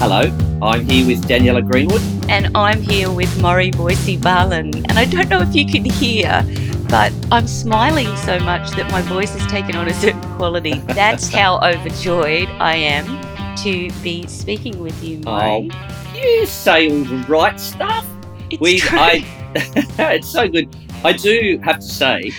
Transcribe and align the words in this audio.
Hello, 0.00 0.20
I'm 0.62 0.88
here 0.88 1.04
with 1.04 1.26
Daniela 1.26 1.68
Greenwood. 1.68 2.00
And 2.28 2.56
I'm 2.56 2.80
here 2.80 3.10
with 3.10 3.42
Murray 3.42 3.72
Boise 3.72 4.16
Barlin. 4.16 4.72
And 4.86 4.92
I 4.92 5.04
don't 5.04 5.28
know 5.28 5.40
if 5.40 5.56
you 5.56 5.66
can 5.66 5.84
hear, 5.84 6.44
but 6.88 7.12
I'm 7.32 7.48
smiling 7.48 8.06
so 8.18 8.38
much 8.38 8.70
that 8.76 8.88
my 8.92 9.02
voice 9.02 9.34
has 9.34 9.44
taken 9.50 9.74
on 9.74 9.88
a 9.88 9.94
certain 9.94 10.22
quality. 10.36 10.74
That's 10.86 11.28
how 11.28 11.58
overjoyed 11.62 12.48
I 12.60 12.76
am 12.76 13.56
to 13.64 13.90
be 14.00 14.24
speaking 14.28 14.78
with 14.78 15.02
you, 15.02 15.18
Maury. 15.18 15.68
Oh, 15.72 16.14
you 16.14 16.46
say 16.46 16.88
all 16.92 17.02
the 17.02 17.26
right 17.28 17.58
stuff. 17.58 18.06
It's 18.50 18.60
we, 18.60 18.78
true. 18.78 19.00
I, 19.00 19.24
it's 20.14 20.28
so 20.28 20.48
good. 20.48 20.68
I 21.02 21.12
do 21.12 21.58
have 21.64 21.80
to 21.80 21.86
say, 21.86 22.30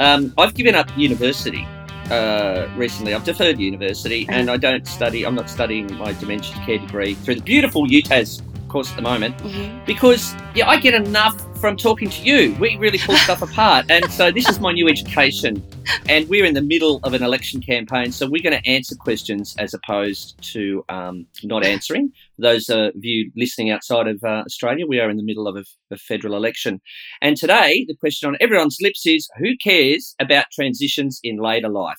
um, 0.00 0.34
I've 0.36 0.54
given 0.54 0.74
up 0.74 0.88
university 0.98 1.64
uh, 2.10 2.68
recently. 2.76 3.14
I've 3.14 3.24
deferred 3.24 3.58
university, 3.58 4.26
and 4.28 4.50
I 4.50 4.56
don't 4.56 4.86
study. 4.86 5.24
I'm 5.26 5.34
not 5.34 5.48
studying 5.50 5.92
my 5.96 6.12
dementia 6.12 6.54
care 6.64 6.78
degree 6.78 7.14
through 7.14 7.36
the 7.36 7.42
beautiful 7.42 7.86
UTAS 7.86 8.42
course 8.68 8.90
at 8.90 8.96
the 8.96 9.02
moment 9.02 9.36
Mhm. 9.38 9.86
because 9.86 10.34
yeah, 10.54 10.68
I 10.68 10.80
get 10.80 10.94
enough 10.94 11.36
from 11.60 11.76
talking 11.76 12.10
to 12.10 12.22
you. 12.22 12.56
We 12.58 12.76
really 12.76 12.98
pull 12.98 13.14
stuff 13.16 13.40
apart, 13.48 13.86
and 13.90 14.10
so 14.10 14.30
this 14.30 14.48
is 14.48 14.58
my 14.60 14.72
new 14.72 14.88
education. 14.88 15.62
And 16.08 16.28
we're 16.28 16.44
in 16.44 16.54
the 16.54 16.62
middle 16.62 16.98
of 17.04 17.12
an 17.14 17.22
election 17.22 17.60
campaign, 17.60 18.10
so 18.10 18.26
we're 18.26 18.42
going 18.42 18.58
to 18.60 18.68
answer 18.68 18.94
questions 18.96 19.54
as 19.58 19.74
opposed 19.74 20.40
to 20.52 20.84
um, 20.88 21.26
not 21.42 21.64
answering. 21.64 22.12
Those 22.38 22.68
of 22.68 22.92
you 22.96 23.30
listening 23.36 23.70
outside 23.70 24.08
of 24.08 24.18
uh, 24.24 24.42
Australia, 24.46 24.86
we 24.88 24.98
are 24.98 25.08
in 25.10 25.16
the 25.16 25.22
middle 25.22 25.46
of 25.46 25.56
a, 25.56 25.64
a 25.92 25.96
federal 25.96 26.34
election, 26.34 26.80
and 27.22 27.36
today 27.36 27.84
the 27.86 27.94
question 27.94 28.28
on 28.28 28.36
everyone's 28.40 28.78
lips 28.80 29.06
is: 29.06 29.28
Who 29.38 29.56
cares 29.62 30.14
about 30.20 30.46
transitions 30.52 31.20
in 31.22 31.36
later 31.38 31.68
life? 31.68 31.98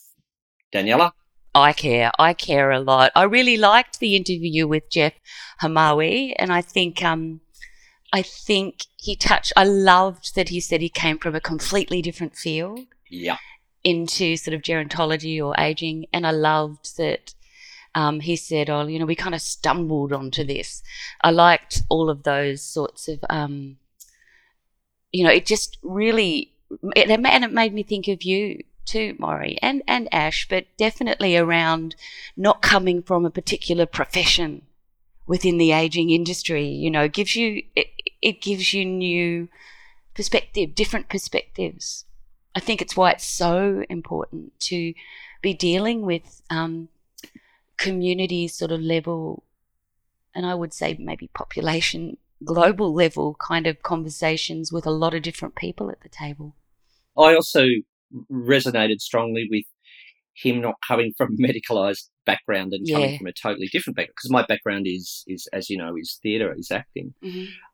Daniela. 0.73 1.11
I 1.53 1.71
care. 1.71 2.11
I 2.19 2.33
care 2.33 2.69
a 2.71 2.81
lot. 2.81 3.13
I 3.15 3.23
really 3.23 3.55
liked 3.55 3.99
the 3.99 4.17
interview 4.17 4.67
with 4.67 4.89
Jeff 4.91 5.13
Hamawi, 5.61 6.33
and 6.37 6.51
I 6.51 6.59
think 6.61 7.01
um, 7.01 7.39
I 8.11 8.21
think 8.23 8.85
he 8.97 9.15
touched. 9.15 9.53
I 9.55 9.63
loved 9.63 10.35
that 10.35 10.49
he 10.49 10.59
said 10.59 10.81
he 10.81 10.89
came 10.89 11.17
from 11.17 11.33
a 11.33 11.39
completely 11.39 12.01
different 12.01 12.35
field 12.35 12.81
Yeah. 13.09 13.37
into 13.85 14.35
sort 14.35 14.53
of 14.53 14.63
gerontology 14.63 15.41
or 15.41 15.55
aging, 15.57 16.07
and 16.11 16.27
I 16.27 16.31
loved 16.31 16.97
that. 16.97 17.34
Um, 17.95 18.19
he 18.19 18.35
said, 18.35 18.69
"Oh, 18.69 18.85
you 18.85 18.99
know, 18.99 19.05
we 19.05 19.15
kind 19.15 19.33
of 19.33 19.41
stumbled 19.41 20.13
onto 20.13 20.43
this." 20.43 20.83
I 21.21 21.31
liked 21.31 21.81
all 21.89 22.09
of 22.09 22.23
those 22.23 22.61
sorts 22.61 23.07
of, 23.07 23.23
um, 23.29 23.77
you 25.11 25.23
know, 25.23 25.31
it 25.31 25.45
just 25.45 25.77
really, 25.81 26.51
it, 26.95 27.09
and 27.09 27.43
it 27.43 27.51
made 27.51 27.73
me 27.73 27.83
think 27.83 28.07
of 28.07 28.23
you 28.23 28.63
too, 28.85 29.15
Maury, 29.17 29.57
and 29.61 29.81
and 29.87 30.07
Ash, 30.13 30.47
but 30.47 30.65
definitely 30.77 31.37
around 31.37 31.95
not 32.37 32.61
coming 32.61 33.01
from 33.01 33.25
a 33.25 33.31
particular 33.31 33.85
profession 33.85 34.63
within 35.25 35.57
the 35.57 35.71
aging 35.71 36.09
industry. 36.11 36.67
You 36.67 36.91
know, 36.91 37.07
gives 37.07 37.35
you 37.35 37.63
it, 37.75 37.87
it 38.21 38.41
gives 38.41 38.73
you 38.73 38.85
new 38.85 39.47
perspective, 40.15 40.75
different 40.75 41.09
perspectives. 41.09 42.05
I 42.55 42.59
think 42.59 42.81
it's 42.81 42.95
why 42.95 43.11
it's 43.11 43.25
so 43.25 43.83
important 43.89 44.57
to 44.61 44.93
be 45.41 45.53
dealing 45.53 46.05
with 46.05 46.41
um, 46.49 46.87
community 47.77 48.47
sort 48.47 48.71
of 48.71 48.81
level, 48.81 49.43
and 50.33 50.45
I 50.45 50.55
would 50.55 50.73
say 50.73 50.95
maybe 50.99 51.29
population 51.33 52.17
global 52.43 52.93
level 52.93 53.35
kind 53.39 53.65
of 53.65 53.81
conversations 53.81 54.71
with 54.71 54.85
a 54.85 54.91
lot 54.91 55.13
of 55.13 55.21
different 55.21 55.55
people 55.55 55.89
at 55.89 56.01
the 56.01 56.09
table. 56.09 56.55
I 57.17 57.33
also 57.33 57.65
resonated 58.31 58.99
strongly 59.01 59.47
with 59.49 59.65
him 60.33 60.61
not 60.61 60.75
coming 60.85 61.13
from 61.17 61.33
a 61.33 61.37
medicalized 61.37 62.09
background 62.25 62.73
and 62.73 62.85
coming 62.89 63.17
from 63.17 63.27
a 63.27 63.33
totally 63.33 63.67
different 63.67 63.95
background 63.95 64.15
because 64.17 64.31
my 64.31 64.45
background 64.45 64.85
is 64.85 65.23
is 65.27 65.47
as 65.53 65.69
you 65.69 65.77
know 65.77 65.95
is 65.97 66.19
theatre 66.21 66.53
is 66.57 66.71
acting. 66.71 67.13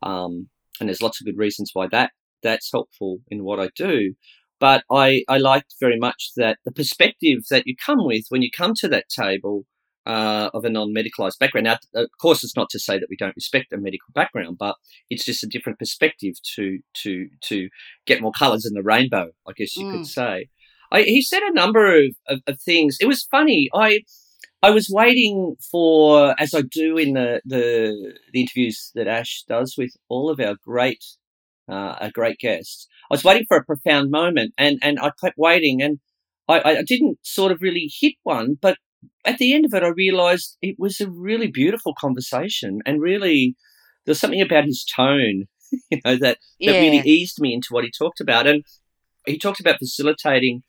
Um, 0.04 0.50
and 0.80 0.88
there's 0.90 1.02
lots 1.02 1.20
of 1.22 1.26
good 1.26 1.38
reasons 1.38 1.72
why 1.74 1.88
that 1.92 2.12
that's 2.44 2.72
helpful 2.72 3.20
in 3.30 3.44
what 3.44 3.60
I 3.60 3.70
do. 3.76 4.14
But 4.60 4.84
I 4.92 5.24
I 5.28 5.38
liked 5.40 5.76
very 5.80 5.98
much 5.98 6.32
that 6.36 6.60
the 6.66 6.72
perspective 6.72 7.40
that 7.50 7.66
you 7.66 7.76
come 7.76 8.06
with 8.06 8.26
when 8.30 8.44
you 8.44 8.52
come 8.52 8.74
to 8.76 8.88
that 8.90 9.10
table 9.10 9.66
uh, 10.06 10.50
of 10.54 10.66
a 10.66 10.70
non-medicalized 10.70 11.38
background. 11.40 11.66
Now, 11.66 11.78
of 11.96 12.10
course, 12.20 12.44
it's 12.44 12.56
not 12.56 12.70
to 12.72 12.80
say 12.80 12.98
that 13.00 13.08
we 13.10 13.18
don't 13.18 13.36
respect 13.36 13.72
a 13.74 13.78
medical 13.78 14.12
background, 14.14 14.58
but 14.58 14.76
it's 15.10 15.26
just 15.26 15.44
a 15.44 15.48
different 15.48 15.80
perspective 15.80 16.36
to 16.56 16.80
to 17.04 17.28
to 17.50 17.70
get 18.06 18.22
more 18.22 18.32
colours 18.32 18.66
in 18.66 18.74
the 18.74 18.84
rainbow. 18.84 19.32
I 19.48 19.52
guess 19.56 19.76
you 19.78 19.86
Mm. 19.86 19.92
could 19.92 20.08
say. 20.08 20.48
I, 20.92 21.04
he 21.04 21.22
said 21.22 21.42
a 21.44 21.54
number 21.54 21.96
of, 21.96 22.16
of, 22.28 22.42
of 22.48 22.62
things. 22.62 22.98
It 23.00 23.06
was 23.08 23.24
funny. 23.24 23.70
I 23.74 24.02
I 24.64 24.70
was 24.72 24.90
waiting 24.90 25.56
for, 25.72 26.36
as 26.40 26.54
I 26.54 26.62
do 26.62 26.98
in 26.98 27.14
the 27.14 27.42
the, 27.46 28.14
the 28.34 28.42
interviews 28.42 28.92
that 28.96 29.08
Ash 29.08 29.44
does 29.48 29.76
with 29.78 29.94
all 30.10 30.30
of 30.30 30.40
our 30.40 30.56
great 30.64 31.04
uh, 31.70 31.96
our 32.02 32.12
great 32.12 32.40
guests. 32.40 32.88
I 33.10 33.14
was 33.14 33.24
waiting 33.24 33.46
for 33.48 33.58
a 33.58 33.64
profound 33.66 34.12
moment, 34.12 34.54
and 34.58 34.80
and 34.82 35.00
I 35.00 35.12
kept 35.22 35.38
waiting, 35.38 35.82
and 35.82 36.00
I, 36.48 36.62
I 36.80 36.84
didn't 36.84 37.20
sort 37.22 37.52
of 37.52 37.62
really 37.62 37.90
hit 38.02 38.16
one, 38.24 38.58
but 38.62 38.78
at 39.26 39.38
the 39.38 39.54
end 39.54 39.66
of 39.66 39.74
it, 39.74 39.84
I 39.84 39.90
realised 39.90 40.58
it 40.62 40.76
was 40.78 41.00
a 41.00 41.10
really 41.10 41.48
beautiful 41.48 41.94
conversation, 42.00 42.80
and 42.86 43.02
really 43.02 43.56
there's 44.06 44.20
something 44.20 44.42
about 44.42 44.66
his 44.66 44.84
tone, 44.84 45.46
you 45.90 46.00
know, 46.04 46.16
that 46.18 46.38
that 46.66 46.76
Yeah. 46.76 46.80
really 46.80 47.08
eased 47.08 47.40
me 47.40 47.54
into 47.54 47.68
what 47.72 47.84
he 47.84 47.92
talked 47.92 48.20
about, 48.20 48.48
and 48.48 48.64
he 49.26 49.38
talked 49.38 49.60
about 49.60 49.80
facilitating 49.80 50.64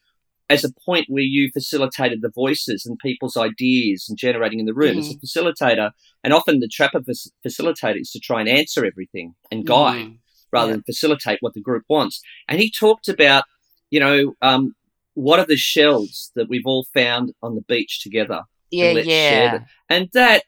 as 0.50 0.64
a 0.64 0.72
point 0.84 1.06
where 1.08 1.22
you 1.22 1.50
facilitated 1.52 2.20
the 2.20 2.30
voices 2.34 2.84
and 2.84 2.98
people's 2.98 3.38
ideas 3.38 4.04
and 4.08 4.18
generating 4.18 4.60
in 4.60 4.66
the 4.66 4.74
room 4.74 4.98
as 4.98 5.10
a 5.10 5.14
facilitator. 5.14 5.92
And 6.22 6.34
often 6.34 6.60
the 6.60 6.68
trap 6.68 6.94
of 6.94 7.08
a 7.08 7.48
facilitator 7.48 7.98
is 8.00 8.10
to 8.10 8.20
try 8.20 8.40
and 8.40 8.48
answer 8.48 8.84
everything 8.84 9.34
and 9.50 9.64
guide 9.64 10.04
Mm. 10.04 10.18
rather 10.52 10.68
Yeah. 10.72 10.74
than 10.74 10.82
facilitate 10.82 11.38
what 11.40 11.54
the 11.54 11.62
group 11.62 11.84
wants. 11.88 12.20
And 12.48 12.60
he 12.60 12.70
talked 12.70 13.08
about, 13.08 13.44
you 13.90 14.00
know, 14.00 14.34
um, 14.42 14.74
what 15.14 15.38
are 15.38 15.46
the 15.46 15.56
shells 15.56 16.30
that 16.34 16.48
we've 16.48 16.66
all 16.66 16.86
found 16.94 17.32
on 17.42 17.54
the 17.54 17.62
beach 17.62 18.00
together, 18.02 18.42
Yeah, 18.70 18.92
let's 18.92 19.06
share 19.08 19.42
yeah. 19.44 19.52
them. 19.52 19.66
and 19.88 20.08
that 20.14 20.44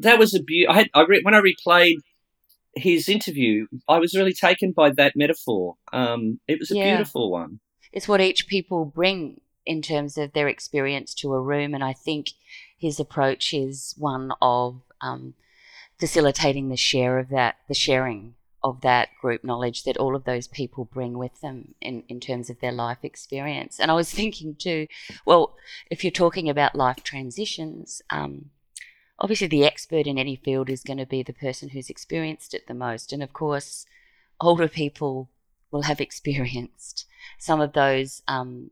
that 0.00 0.18
was 0.18 0.34
a 0.34 0.42
beauty. 0.42 0.66
I 0.68 0.74
had 0.74 0.88
I 0.94 1.02
re- 1.02 1.22
when 1.22 1.34
I 1.34 1.40
replayed 1.40 1.96
his 2.76 3.08
interview, 3.08 3.66
I 3.88 3.98
was 3.98 4.14
really 4.14 4.32
taken 4.34 4.72
by 4.72 4.90
that 4.90 5.12
metaphor. 5.14 5.76
Um, 5.92 6.40
it 6.48 6.58
was 6.58 6.70
a 6.70 6.76
Yeah. 6.76 6.96
beautiful 6.96 7.30
one. 7.30 7.60
It's 7.92 8.08
what 8.08 8.20
each 8.20 8.48
people 8.48 8.84
bring 8.84 9.40
in 9.64 9.80
terms 9.80 10.18
of 10.18 10.32
their 10.32 10.48
experience 10.48 11.14
to 11.14 11.32
a 11.32 11.40
room, 11.40 11.72
and 11.74 11.84
I 11.84 11.92
think 11.92 12.30
his 12.76 12.98
approach 13.00 13.54
is 13.54 13.94
one 13.96 14.32
of 14.42 14.82
um, 15.00 15.34
facilitating 15.98 16.68
the 16.68 16.76
share 16.76 17.18
of 17.18 17.28
that, 17.28 17.56
the 17.68 17.74
sharing 17.74 18.34
of 18.64 18.80
that 18.80 19.10
group 19.20 19.44
knowledge 19.44 19.84
that 19.84 19.98
all 19.98 20.16
of 20.16 20.24
those 20.24 20.48
people 20.48 20.86
bring 20.86 21.18
with 21.18 21.38
them 21.42 21.74
in, 21.82 22.02
in 22.08 22.18
terms 22.18 22.48
of 22.48 22.58
their 22.60 22.72
life 22.72 22.98
experience. 23.02 23.78
And 23.78 23.90
I 23.90 23.94
was 23.94 24.10
thinking 24.12 24.56
too, 24.56 24.88
well, 25.26 25.54
if 25.90 26.02
you're 26.02 26.10
talking 26.10 26.48
about 26.48 26.74
life 26.74 27.04
transitions, 27.04 28.00
um, 28.08 28.46
obviously 29.18 29.46
the 29.46 29.66
expert 29.66 30.06
in 30.06 30.18
any 30.18 30.34
field 30.34 30.70
is 30.70 30.82
going 30.82 30.96
to 30.96 31.06
be 31.06 31.22
the 31.22 31.34
person 31.34 31.68
who's 31.68 31.90
experienced 31.90 32.54
it 32.54 32.66
the 32.66 32.74
most. 32.74 33.12
And 33.12 33.22
of 33.22 33.34
course, 33.34 33.84
older 34.40 34.66
people 34.66 35.28
will 35.70 35.82
have 35.82 36.00
experienced 36.08 37.04
some 37.38 37.60
of 37.60 37.74
those. 37.74 38.22
Um, 38.26 38.70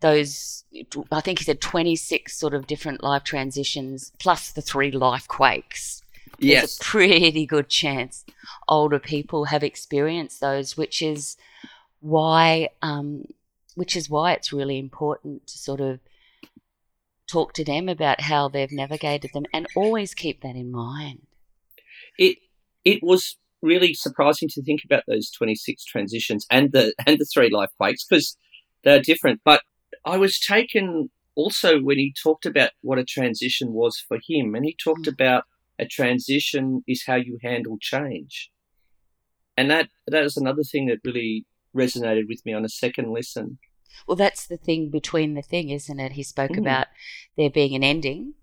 those, 0.00 0.64
I 1.10 1.22
think 1.22 1.38
he 1.38 1.46
said 1.46 1.62
26 1.62 2.36
sort 2.36 2.52
of 2.52 2.66
different 2.66 3.02
life 3.02 3.24
transitions 3.24 4.12
plus 4.18 4.52
the 4.52 4.60
three 4.60 4.90
life 4.90 5.26
quakes 5.26 6.02
there's 6.40 6.62
Yes. 6.62 6.78
a 6.80 6.84
pretty 6.84 7.46
good 7.46 7.68
chance 7.68 8.24
older 8.68 8.98
people 8.98 9.46
have 9.46 9.62
experienced 9.62 10.40
those, 10.40 10.76
which 10.76 11.02
is 11.02 11.36
why, 12.00 12.70
um, 12.82 13.24
which 13.74 13.96
is 13.96 14.08
why 14.10 14.32
it's 14.32 14.52
really 14.52 14.78
important 14.78 15.46
to 15.48 15.58
sort 15.58 15.80
of 15.80 16.00
talk 17.26 17.52
to 17.54 17.64
them 17.64 17.88
about 17.88 18.20
how 18.22 18.48
they've 18.48 18.70
navigated 18.72 19.32
them, 19.32 19.44
and 19.52 19.66
always 19.74 20.14
keep 20.14 20.42
that 20.42 20.54
in 20.56 20.70
mind. 20.70 21.26
it 22.18 22.38
it 22.84 23.02
was 23.02 23.36
really 23.62 23.94
surprising 23.94 24.48
to 24.48 24.62
think 24.62 24.82
about 24.84 25.02
those 25.08 25.30
26 25.30 25.84
transitions 25.84 26.46
and 26.50 26.72
the 26.72 26.94
and 27.06 27.18
the 27.18 27.24
three 27.32 27.50
life 27.50 27.70
quakes 27.78 28.04
because 28.04 28.36
they're 28.84 29.00
different 29.00 29.40
but 29.44 29.62
i 30.04 30.16
was 30.16 30.38
taken 30.38 31.10
also 31.34 31.80
when 31.80 31.98
he 31.98 32.14
talked 32.22 32.46
about 32.46 32.70
what 32.82 32.98
a 32.98 33.04
transition 33.04 33.72
was 33.72 33.98
for 34.08 34.18
him 34.28 34.54
and 34.54 34.64
he 34.64 34.76
talked 34.82 35.06
Mm. 35.06 35.12
about 35.12 35.44
a 35.78 35.86
transition 35.86 36.82
is 36.86 37.04
how 37.06 37.16
you 37.16 37.38
handle 37.42 37.76
change 37.80 38.50
and 39.56 39.70
that 39.70 39.88
that 40.06 40.22
was 40.22 40.36
another 40.36 40.62
thing 40.62 40.86
that 40.86 40.98
really 41.04 41.44
resonated 41.74 42.28
with 42.28 42.40
me 42.44 42.52
on 42.52 42.64
a 42.64 42.68
second 42.68 43.12
listen 43.12 43.58
Well, 44.06 44.16
that's 44.16 44.46
the 44.46 44.56
thing 44.58 44.90
between 44.90 45.34
the 45.34 45.42
thing, 45.42 45.70
isn't 45.70 46.00
it? 46.00 46.12
He 46.12 46.22
spoke 46.22 46.52
Mm. 46.52 46.58
about 46.58 46.86
there 47.36 47.50
being 47.50 47.74
an 47.74 47.82
ending, 47.82 48.34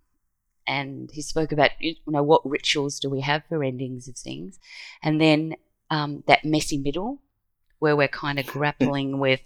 and 0.65 1.09
he 1.13 1.21
spoke 1.21 1.51
about 1.51 1.71
you 1.80 1.95
know 2.07 2.24
what 2.24 2.45
rituals 2.45 3.00
do 3.00 3.09
we 3.09 3.21
have 3.21 3.44
for 3.47 3.63
endings 3.63 4.07
of 4.07 4.18
things, 4.18 4.59
and 5.03 5.19
then 5.21 5.56
um, 5.89 6.24
that 6.27 6.44
messy 6.45 6.77
middle 6.77 7.21
where 7.79 7.95
we're 7.95 8.07
kind 8.07 8.39
of 8.39 8.47
grappling 8.56 9.19
with, 9.19 9.41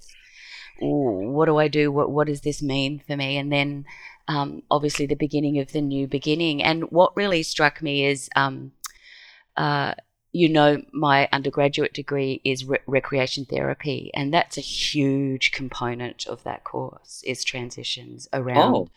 what 0.80 1.46
do 1.46 1.58
I 1.58 1.68
do? 1.68 1.92
What 1.92 2.12
what 2.12 2.28
does 2.28 2.42
this 2.42 2.62
mean 2.62 3.02
for 3.06 3.16
me? 3.16 3.38
And 3.38 3.52
then 3.52 3.86
um, 4.28 4.64
obviously 4.70 5.06
the 5.06 5.16
beginning 5.16 5.60
of 5.60 5.72
the 5.72 5.82
new 5.82 6.08
beginning. 6.08 6.64
And 6.64 6.84
what 6.92 7.16
really 7.16 7.44
struck 7.44 7.82
me 7.82 8.06
is, 8.06 8.30
um, 8.36 8.72
uh, 9.56 9.94
you 10.34 10.50
know, 10.50 10.82
my 10.92 11.30
undergraduate 11.32 11.94
degree 11.94 12.42
is 12.44 12.66
re- 12.66 12.80
recreation 12.86 13.46
therapy, 13.46 14.12
and 14.14 14.34
that's 14.34 14.58
a 14.58 14.62
huge 14.62 15.52
component 15.52 16.28
of 16.28 16.44
that 16.44 16.64
course 16.64 17.24
is 17.26 17.44
transitions 17.44 18.28
around, 18.34 18.76
oh. 18.76 18.90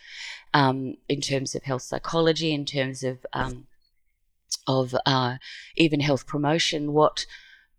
um, 0.52 0.96
in 1.08 1.20
terms 1.20 1.54
of 1.54 1.62
health 1.62 1.82
psychology, 1.82 2.52
in 2.52 2.64
terms 2.64 3.02
of 3.02 3.24
um, 3.32 3.66
of 4.66 4.94
uh, 5.06 5.36
even 5.76 6.00
health 6.00 6.26
promotion, 6.26 6.92
what 6.92 7.24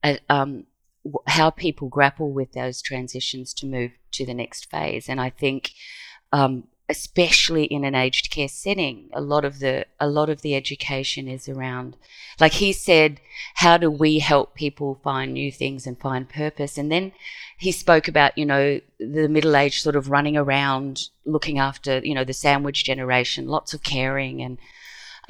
uh, 0.03 0.15
um, 0.29 0.65
how 1.27 1.49
people 1.49 1.89
grapple 1.89 2.31
with 2.31 2.53
those 2.53 2.81
transitions 2.81 3.53
to 3.55 3.65
move 3.65 3.91
to 4.11 4.25
the 4.25 4.33
next 4.33 4.69
phase. 4.69 5.09
And 5.09 5.19
I 5.19 5.29
think, 5.29 5.71
um, 6.31 6.65
especially 6.89 7.63
in 7.63 7.85
an 7.85 7.95
aged 7.95 8.29
care 8.29 8.49
setting, 8.49 9.09
a 9.13 9.21
lot 9.21 9.45
of 9.45 9.59
the 9.59 9.85
a 9.99 10.07
lot 10.07 10.29
of 10.29 10.41
the 10.41 10.55
education 10.55 11.27
is 11.27 11.47
around, 11.47 11.95
like 12.39 12.53
he 12.53 12.73
said, 12.73 13.21
how 13.55 13.77
do 13.77 13.89
we 13.89 14.19
help 14.19 14.55
people 14.55 14.99
find 15.03 15.33
new 15.33 15.51
things 15.51 15.87
and 15.87 15.99
find 15.99 16.27
purpose? 16.27 16.77
And 16.77 16.91
then 16.91 17.13
he 17.57 17.71
spoke 17.71 18.07
about 18.07 18.37
you 18.37 18.45
know 18.45 18.81
the 18.99 19.29
middle 19.29 19.55
aged 19.55 19.81
sort 19.81 19.95
of 19.95 20.09
running 20.09 20.37
around 20.37 21.09
looking 21.25 21.59
after 21.59 21.99
you 21.99 22.13
know 22.13 22.25
the 22.25 22.33
sandwich 22.33 22.83
generation, 22.83 23.47
lots 23.47 23.73
of 23.73 23.83
caring 23.83 24.41
and 24.41 24.57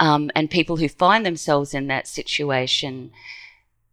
um, 0.00 0.30
and 0.34 0.50
people 0.50 0.78
who 0.78 0.88
find 0.88 1.24
themselves 1.24 1.74
in 1.74 1.86
that 1.86 2.08
situation 2.08 3.12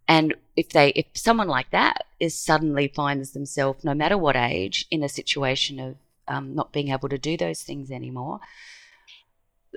and 0.09 0.33
if 0.55 0.69
they, 0.69 0.89
if 0.89 1.05
someone 1.13 1.47
like 1.47 1.69
that 1.69 2.03
is 2.19 2.37
suddenly 2.37 2.87
finds 2.87 3.31
themselves, 3.31 3.83
no 3.83 3.93
matter 3.93 4.17
what 4.17 4.35
age, 4.35 4.87
in 4.89 5.03
a 5.03 5.07
situation 5.07 5.79
of 5.79 5.95
um, 6.27 6.55
not 6.55 6.73
being 6.73 6.89
able 6.89 7.09
to 7.09 7.19
do 7.19 7.37
those 7.37 7.61
things 7.61 7.91
anymore, 7.91 8.39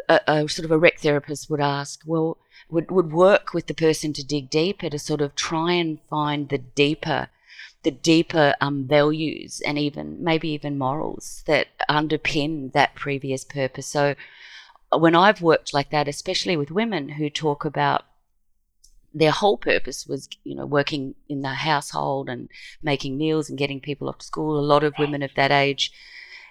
a, 0.09 0.21
a, 0.27 0.49
sort 0.49 0.65
of 0.65 0.71
a 0.71 0.79
rec 0.79 1.01
therapist 1.01 1.51
would 1.51 1.61
ask, 1.61 2.01
well, 2.07 2.39
would, 2.71 2.91
would 2.91 3.13
work 3.13 3.53
with 3.53 3.67
the 3.67 3.75
person 3.75 4.15
to 4.15 4.25
dig 4.25 4.49
deeper 4.49 4.89
to 4.89 4.99
sort 4.99 5.21
of 5.21 5.37
try 5.37 5.73
and 5.73 5.99
find 6.09 6.49
the 6.49 6.59
deeper, 6.59 7.29
the 7.83 7.91
deeper 7.91 8.55
um, 8.63 8.87
values 8.87 9.61
and 9.67 9.79
even 9.79 10.25
maybe 10.25 10.49
even 10.49 10.79
morals 10.79 11.43
that 11.47 11.67
underpin 11.91 12.73
that 12.73 12.95
previous 12.95 13.45
purpose. 13.45 13.87
So 13.87 14.15
when 14.91 15.15
I've 15.15 15.43
worked 15.43 15.75
like 15.75 15.91
that, 15.91 16.09
especially 16.09 16.57
with 16.57 16.71
women 16.71 17.11
who 17.11 17.29
talk 17.29 17.67
about 17.67 18.07
their 19.15 19.31
whole 19.31 19.57
purpose 19.57 20.07
was, 20.07 20.29
you 20.45 20.55
know, 20.55 20.67
working 20.67 21.15
in 21.29 21.43
the 21.43 21.55
household 21.55 22.29
and 22.29 22.49
making 22.83 23.19
meals 23.19 23.49
and 23.49 23.59
getting 23.59 23.81
people 23.81 24.09
off 24.09 24.19
to 24.19 24.27
school. 24.27 24.59
A 24.59 24.61
lot 24.61 24.85
of 24.85 24.95
women 24.99 25.23
of 25.23 25.35
that 25.37 25.51
age, 25.51 25.93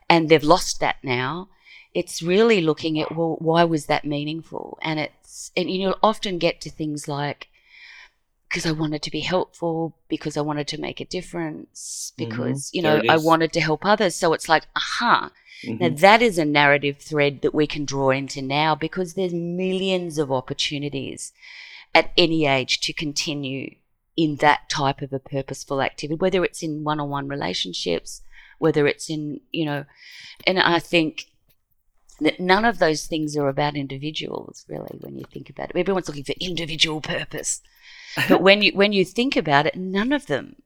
and 0.09 0.29
they've 0.29 0.43
lost 0.43 0.79
that 0.79 0.97
now. 1.03 1.49
It's 1.93 2.21
really 2.21 2.61
looking 2.61 2.99
at 2.99 3.15
well, 3.15 3.37
why 3.39 3.63
was 3.63 3.87
that 3.87 4.05
meaningful? 4.05 4.77
And 4.81 4.99
it's 4.99 5.51
and 5.57 5.69
you'll 5.69 5.97
often 6.01 6.37
get 6.37 6.61
to 6.61 6.69
things 6.69 7.07
like 7.07 7.47
because 8.47 8.65
I 8.65 8.71
wanted 8.71 9.01
to 9.03 9.11
be 9.11 9.21
helpful, 9.21 9.95
because 10.09 10.35
I 10.35 10.41
wanted 10.41 10.67
to 10.69 10.81
make 10.81 10.99
a 10.99 11.05
difference, 11.05 12.11
mm-hmm. 12.17 12.29
because 12.29 12.67
mm-hmm. 12.67 12.75
you 12.77 12.81
know 12.83 13.01
I 13.09 13.17
wanted 13.17 13.53
to 13.53 13.61
help 13.61 13.85
others. 13.85 14.15
So 14.15 14.33
it's 14.33 14.49
like, 14.49 14.63
aha. 14.75 15.31
Mm-hmm. 15.65 15.83
Now 15.83 15.89
that 15.89 16.21
is 16.21 16.37
a 16.37 16.45
narrative 16.45 16.97
thread 16.97 17.41
that 17.41 17.53
we 17.53 17.67
can 17.67 17.85
draw 17.85 18.09
into 18.09 18.41
now 18.41 18.75
because 18.75 19.13
there's 19.13 19.33
millions 19.33 20.17
of 20.17 20.31
opportunities 20.31 21.33
at 21.93 22.11
any 22.17 22.45
age 22.45 22.79
to 22.81 22.93
continue 22.93 23.75
in 24.17 24.37
that 24.37 24.69
type 24.69 25.01
of 25.01 25.13
a 25.13 25.19
purposeful 25.19 25.81
activity, 25.81 26.17
whether 26.17 26.43
it's 26.43 26.63
in 26.63 26.83
one 26.83 26.99
on 26.99 27.09
one 27.09 27.27
relationships, 27.27 28.21
whether 28.59 28.87
it's 28.87 29.09
in, 29.09 29.39
you 29.51 29.65
know, 29.65 29.85
and 30.45 30.59
I 30.59 30.79
think 30.79 31.27
that 32.19 32.39
none 32.39 32.65
of 32.65 32.79
those 32.79 33.07
things 33.07 33.35
are 33.35 33.47
about 33.47 33.75
individuals, 33.75 34.65
really, 34.69 34.97
when 34.99 35.17
you 35.17 35.25
think 35.31 35.49
about 35.49 35.71
it. 35.71 35.75
Everyone's 35.75 36.07
looking 36.07 36.23
for 36.23 36.35
individual 36.39 37.01
purpose. 37.01 37.61
but 38.29 38.41
when 38.41 38.61
you 38.61 38.71
when 38.73 38.93
you 38.93 39.05
think 39.05 39.35
about 39.35 39.65
it, 39.65 39.75
none 39.75 40.11
of 40.11 40.27
them 40.27 40.57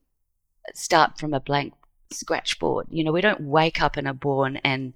start 0.74 1.18
from 1.18 1.34
a 1.34 1.40
blank 1.40 1.74
scratchboard. 2.12 2.88
You 2.90 3.04
know, 3.04 3.12
we 3.12 3.22
don't 3.22 3.42
wake 3.42 3.82
up 3.82 3.98
and 3.98 4.08
are 4.08 4.14
born 4.14 4.58
and 4.58 4.94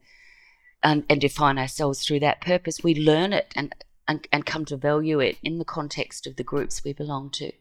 and, 0.81 1.03
and 1.09 1.19
define 1.19 1.57
ourselves 1.57 2.05
through 2.05 2.21
that 2.21 2.41
purpose. 2.41 2.83
We 2.83 2.95
learn 2.95 3.33
it 3.33 3.51
and 3.55 3.73
and, 4.09 4.27
and 4.31 4.45
come 4.45 4.65
to 4.65 4.75
value 4.75 5.19
it 5.19 5.37
in 5.43 5.59
the 5.59 5.65
context 5.65 6.25
of 6.25 6.35
the 6.35 6.43
groups 6.43 6.83
we 6.83 6.91
belong 6.91 7.29
to 7.29 7.51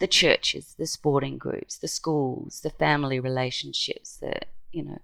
the 0.00 0.08
churches, 0.08 0.74
the 0.76 0.86
sporting 0.86 1.38
groups, 1.38 1.78
the 1.78 1.88
schools, 1.88 2.60
the 2.62 2.70
family 2.70 3.20
relationships, 3.20 4.16
the 4.16 4.34
you 4.72 4.84
know, 4.84 4.98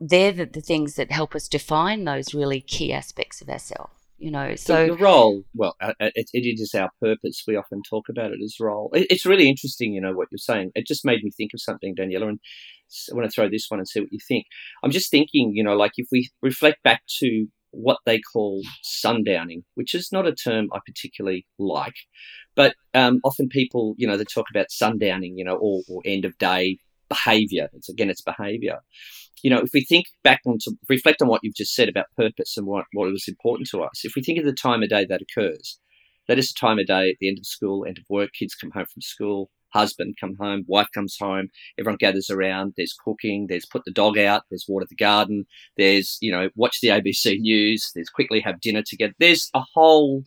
they're 0.00 0.30
the, 0.30 0.44
the 0.44 0.60
things 0.60 0.94
that 0.94 1.10
help 1.10 1.34
us 1.34 1.48
define 1.48 2.04
those 2.04 2.34
really 2.34 2.60
key 2.60 2.92
aspects 2.92 3.40
of 3.40 3.48
ourselves. 3.48 3.90
You 4.18 4.30
know, 4.30 4.54
so 4.54 4.86
the, 4.86 4.92
the 4.94 5.02
role. 5.02 5.42
Well, 5.54 5.74
it, 5.80 6.30
it 6.32 6.60
is 6.60 6.74
our 6.74 6.90
purpose. 7.02 7.42
We 7.46 7.56
often 7.56 7.82
talk 7.82 8.04
about 8.08 8.30
it 8.30 8.38
as 8.42 8.56
role. 8.60 8.90
It, 8.94 9.08
it's 9.10 9.26
really 9.26 9.48
interesting. 9.48 9.92
You 9.92 10.00
know 10.00 10.12
what 10.12 10.28
you're 10.30 10.38
saying. 10.38 10.70
It 10.74 10.86
just 10.86 11.04
made 11.04 11.22
me 11.22 11.30
think 11.36 11.50
of 11.52 11.60
something, 11.60 11.94
Daniela, 11.96 12.28
and 12.28 12.38
I 13.10 13.14
want 13.14 13.28
to 13.28 13.34
throw 13.34 13.50
this 13.50 13.66
one 13.68 13.80
and 13.80 13.88
see 13.88 14.00
what 14.00 14.12
you 14.12 14.18
think. 14.26 14.46
I'm 14.84 14.90
just 14.90 15.10
thinking. 15.10 15.52
You 15.54 15.64
know, 15.64 15.76
like 15.76 15.92
if 15.96 16.06
we 16.12 16.30
reflect 16.40 16.82
back 16.82 17.02
to 17.18 17.46
what 17.76 17.98
they 18.06 18.20
call 18.20 18.62
sundowning, 18.84 19.62
which 19.74 19.94
is 19.94 20.10
not 20.12 20.26
a 20.26 20.34
term 20.34 20.68
I 20.72 20.78
particularly 20.84 21.46
like. 21.58 21.94
But 22.54 22.74
um, 22.94 23.20
often 23.22 23.48
people, 23.48 23.94
you 23.98 24.06
know, 24.06 24.16
they 24.16 24.24
talk 24.24 24.46
about 24.50 24.68
sundowning, 24.70 25.32
you 25.36 25.44
know, 25.44 25.56
or, 25.56 25.82
or 25.88 26.02
end 26.04 26.24
of 26.24 26.36
day 26.38 26.78
behavior. 27.08 27.68
It's 27.74 27.88
again, 27.88 28.10
it's 28.10 28.22
behavior. 28.22 28.78
You 29.42 29.50
know, 29.50 29.58
if 29.58 29.70
we 29.74 29.84
think 29.84 30.06
back 30.24 30.40
and 30.46 30.58
to 30.60 30.72
reflect 30.88 31.20
on 31.20 31.28
what 31.28 31.40
you've 31.42 31.54
just 31.54 31.74
said 31.74 31.88
about 31.88 32.06
purpose 32.16 32.56
and 32.56 32.66
what, 32.66 32.86
what 32.94 33.10
was 33.10 33.28
important 33.28 33.68
to 33.70 33.82
us, 33.82 34.04
if 34.04 34.14
we 34.16 34.22
think 34.22 34.38
of 34.38 34.46
the 34.46 34.52
time 34.52 34.82
of 34.82 34.88
day 34.88 35.04
that 35.04 35.20
occurs, 35.22 35.78
that 36.26 36.38
is 36.38 36.48
the 36.48 36.58
time 36.58 36.78
of 36.78 36.86
day 36.86 37.10
at 37.10 37.16
the 37.20 37.28
end 37.28 37.38
of 37.38 37.46
school, 37.46 37.84
end 37.86 37.98
of 37.98 38.04
work, 38.08 38.30
kids 38.36 38.54
come 38.54 38.70
home 38.70 38.86
from 38.86 39.02
school, 39.02 39.50
husband 39.76 40.16
come 40.20 40.36
home, 40.38 40.64
wife 40.66 40.88
comes 40.94 41.16
home, 41.18 41.48
everyone 41.78 41.98
gathers 41.98 42.30
around, 42.30 42.74
there's 42.76 42.94
cooking, 43.04 43.46
there's 43.48 43.66
put 43.66 43.84
the 43.84 43.92
dog 43.92 44.18
out, 44.18 44.42
there's 44.50 44.66
water 44.68 44.86
the 44.88 44.96
garden, 44.96 45.46
there's, 45.76 46.18
you 46.20 46.32
know, 46.32 46.48
watch 46.56 46.80
the 46.80 46.88
ABC 46.88 47.38
news, 47.40 47.90
there's 47.94 48.08
quickly 48.08 48.40
have 48.40 48.60
dinner 48.60 48.82
together. 48.82 49.14
There's 49.18 49.50
a 49.54 49.62
whole 49.74 50.24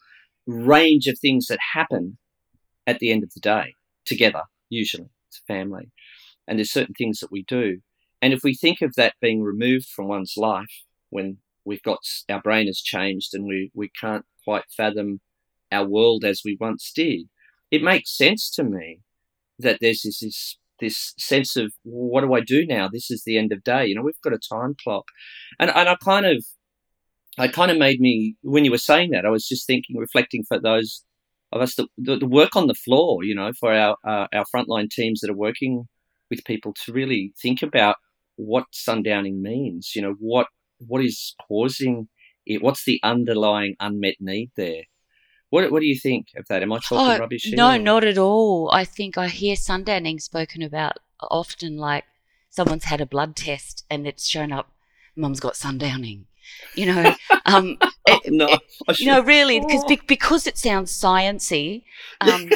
range 0.48 1.08
of 1.08 1.18
things 1.20 1.48
that 1.48 1.60
happen 1.74 2.18
at 2.88 3.00
the 3.00 3.12
end 3.12 3.24
of 3.24 3.34
the 3.34 3.40
day 3.40 3.76
together, 4.06 4.44
usually. 4.70 5.10
It's 5.28 5.42
family. 5.48 5.92
And 6.48 6.58
there's 6.58 6.72
certain 6.72 6.96
things 6.96 7.20
that 7.20 7.32
we 7.32 7.44
do. 7.44 7.82
And 8.22 8.34
if 8.34 8.44
we 8.44 8.56
think 8.56 8.82
of 8.82 8.96
that 8.96 9.14
being 9.22 9.44
removed 9.44 9.88
from 9.88 10.08
one's 10.08 10.34
life 10.36 10.84
when 11.10 11.38
we've 11.66 11.84
got 11.84 12.00
our 12.30 12.42
brain 12.42 12.68
has 12.68 12.82
changed 12.82 13.34
and 13.34 13.46
we, 13.46 13.72
we 13.74 13.90
can't 13.90 14.26
quite 14.44 14.64
fathom 14.76 15.22
our 15.72 15.88
world 15.88 16.26
as 16.26 16.42
we 16.44 16.58
once 16.60 16.92
did, 16.94 17.30
it 17.72 17.84
makes 17.84 18.18
sense 18.18 18.50
to 18.52 18.64
me 18.64 19.02
that 19.60 19.78
there's 19.82 20.02
this, 20.04 20.20
this 20.20 20.58
this 20.80 21.14
sense 21.18 21.56
of 21.56 21.74
what 21.84 22.22
do 22.22 22.34
I 22.34 22.42
do 22.42 22.66
now? 22.66 22.88
This 22.88 23.12
is 23.12 23.24
the 23.26 23.38
end 23.38 23.52
of 23.52 23.64
day. 23.64 23.86
You 23.86 23.96
know, 23.96 24.02
we've 24.02 24.22
got 24.24 24.34
a 24.34 24.40
time 24.40 24.76
clock, 24.82 25.06
and 25.60 25.70
and 25.70 25.90
I 25.90 25.96
kind 26.04 26.26
of, 26.26 26.44
I 27.38 27.48
kind 27.48 27.72
of 27.72 27.78
made 27.78 28.00
me 28.00 28.36
when 28.42 28.66
you 28.66 28.72
were 28.72 28.78
saying 28.78 29.12
that, 29.12 29.26
I 29.26 29.30
was 29.30 29.48
just 29.48 29.68
thinking, 29.68 29.98
reflecting 29.98 30.44
for 30.48 30.60
those 30.60 31.04
of 31.52 31.62
us 31.62 31.76
that 31.76 31.88
the, 31.98 32.18
the 32.18 32.28
work 32.28 32.56
on 32.56 32.68
the 32.68 32.74
floor. 32.74 33.24
You 33.24 33.36
know, 33.36 33.52
for 33.60 33.74
our 33.74 33.98
uh, 34.06 34.28
our 34.34 34.46
frontline 34.54 34.90
teams 34.90 35.20
that 35.22 35.30
are 35.30 35.36
working 35.36 35.88
with 36.30 36.46
people 36.46 36.74
to 36.86 36.94
really 36.94 37.34
think 37.42 37.62
about 37.62 37.98
what 38.36 38.66
sundowning 38.74 39.42
means. 39.42 39.92
You 39.96 40.02
know, 40.02 40.16
what 40.20 40.48
what 40.80 41.04
is 41.04 41.36
causing 41.48 42.08
it? 42.46 42.62
What's 42.62 42.86
the 42.86 43.00
underlying 43.04 43.76
unmet 43.80 44.16
need 44.20 44.52
there? 44.56 44.84
What 45.50 45.72
What 45.72 45.80
do 45.80 45.88
you 45.88 46.00
think 46.00 46.28
of 46.36 46.48
that? 46.48 46.62
Am 46.62 46.72
I 46.72 46.80
talking 46.80 47.16
oh, 47.16 47.20
rubbish? 47.20 47.52
No, 47.52 47.72
or? 47.72 47.80
not 47.80 48.04
at 48.04 48.18
all. 48.18 48.70
I 48.72 48.86
think 48.86 49.18
I 49.18 49.28
hear 49.28 49.56
sundowning 49.56 50.22
spoken 50.22 50.62
about 50.62 50.98
often 51.22 51.78
like 51.78 52.06
someone's 52.50 52.86
had 52.86 53.02
a 53.02 53.06
blood 53.06 53.36
test 53.36 53.86
and 53.90 54.08
it's 54.08 54.28
shown 54.28 54.52
up, 54.52 54.72
mum's 55.16 55.40
got 55.40 55.54
sundowning. 55.54 56.24
You 56.76 56.88
know, 56.88 57.16
um, 57.46 57.78
it, 58.06 58.32
no, 58.32 58.48
it, 58.88 59.06
know, 59.06 59.22
really, 59.22 59.60
because 59.60 59.84
oh. 59.88 59.98
because 60.08 60.48
it 60.48 60.58
sounds 60.58 60.92
sciency, 60.92 61.84
um, 62.22 62.50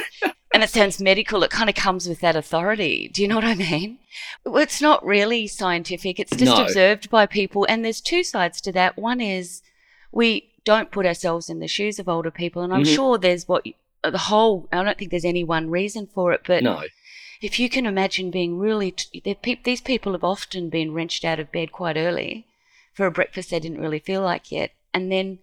and 0.54 0.64
it 0.64 0.70
sounds 0.70 1.00
medical. 1.00 1.44
It 1.44 1.52
kind 1.52 1.70
of 1.70 1.76
comes 1.76 2.08
with 2.08 2.20
that 2.22 2.36
authority. 2.36 3.10
Do 3.14 3.22
you 3.22 3.28
know 3.28 3.36
what 3.36 3.44
I 3.44 3.56
mean? 3.56 4.00
It's 4.46 4.82
not 4.82 5.06
really 5.06 5.48
scientific. 5.48 6.20
It's 6.20 6.36
just 6.36 6.56
no. 6.56 6.64
observed 6.64 7.10
by 7.10 7.26
people, 7.26 7.66
and 7.70 7.84
there's 7.84 8.02
two 8.02 8.24
sides 8.24 8.62
to 8.62 8.72
that. 8.74 8.98
One 8.98 9.22
is 9.22 9.62
we 10.12 10.53
don't 10.65 10.91
put 10.91 11.05
ourselves 11.05 11.50
in 11.50 11.60
the 11.60 11.67
shoes 11.67 12.00
of 12.00 12.08
older 12.10 12.32
people. 12.32 12.62
And 12.62 12.74
I'm 12.74 12.84
mm-hmm. 12.84 12.96
sure 12.96 13.17
there's 13.17 13.48
what 13.48 13.65
the 14.03 14.17
whole, 14.17 14.67
I 14.72 14.84
don't 14.84 14.98
think 14.98 15.12
there's 15.12 15.25
any 15.25 15.43
one 15.43 15.70
reason 15.70 16.08
for 16.08 16.34
it, 16.34 16.41
but 16.46 16.63
no. 16.63 16.84
if 17.41 17.60
you 17.60 17.70
can 17.70 17.86
imagine 17.86 18.32
being 18.32 18.60
really, 18.60 18.96
these 19.63 19.82
people 19.82 20.12
have 20.13 20.24
often 20.24 20.70
been 20.70 20.93
wrenched 20.93 21.24
out 21.24 21.39
of 21.39 21.51
bed 21.51 21.72
quite 21.72 21.98
early 21.98 22.48
for 22.93 23.05
a 23.05 23.12
breakfast 23.12 23.50
they 23.50 23.60
didn't 23.60 23.82
really 23.82 24.00
feel 24.00 24.22
like 24.22 24.51
yet. 24.51 24.72
And 24.93 25.12
then 25.12 25.39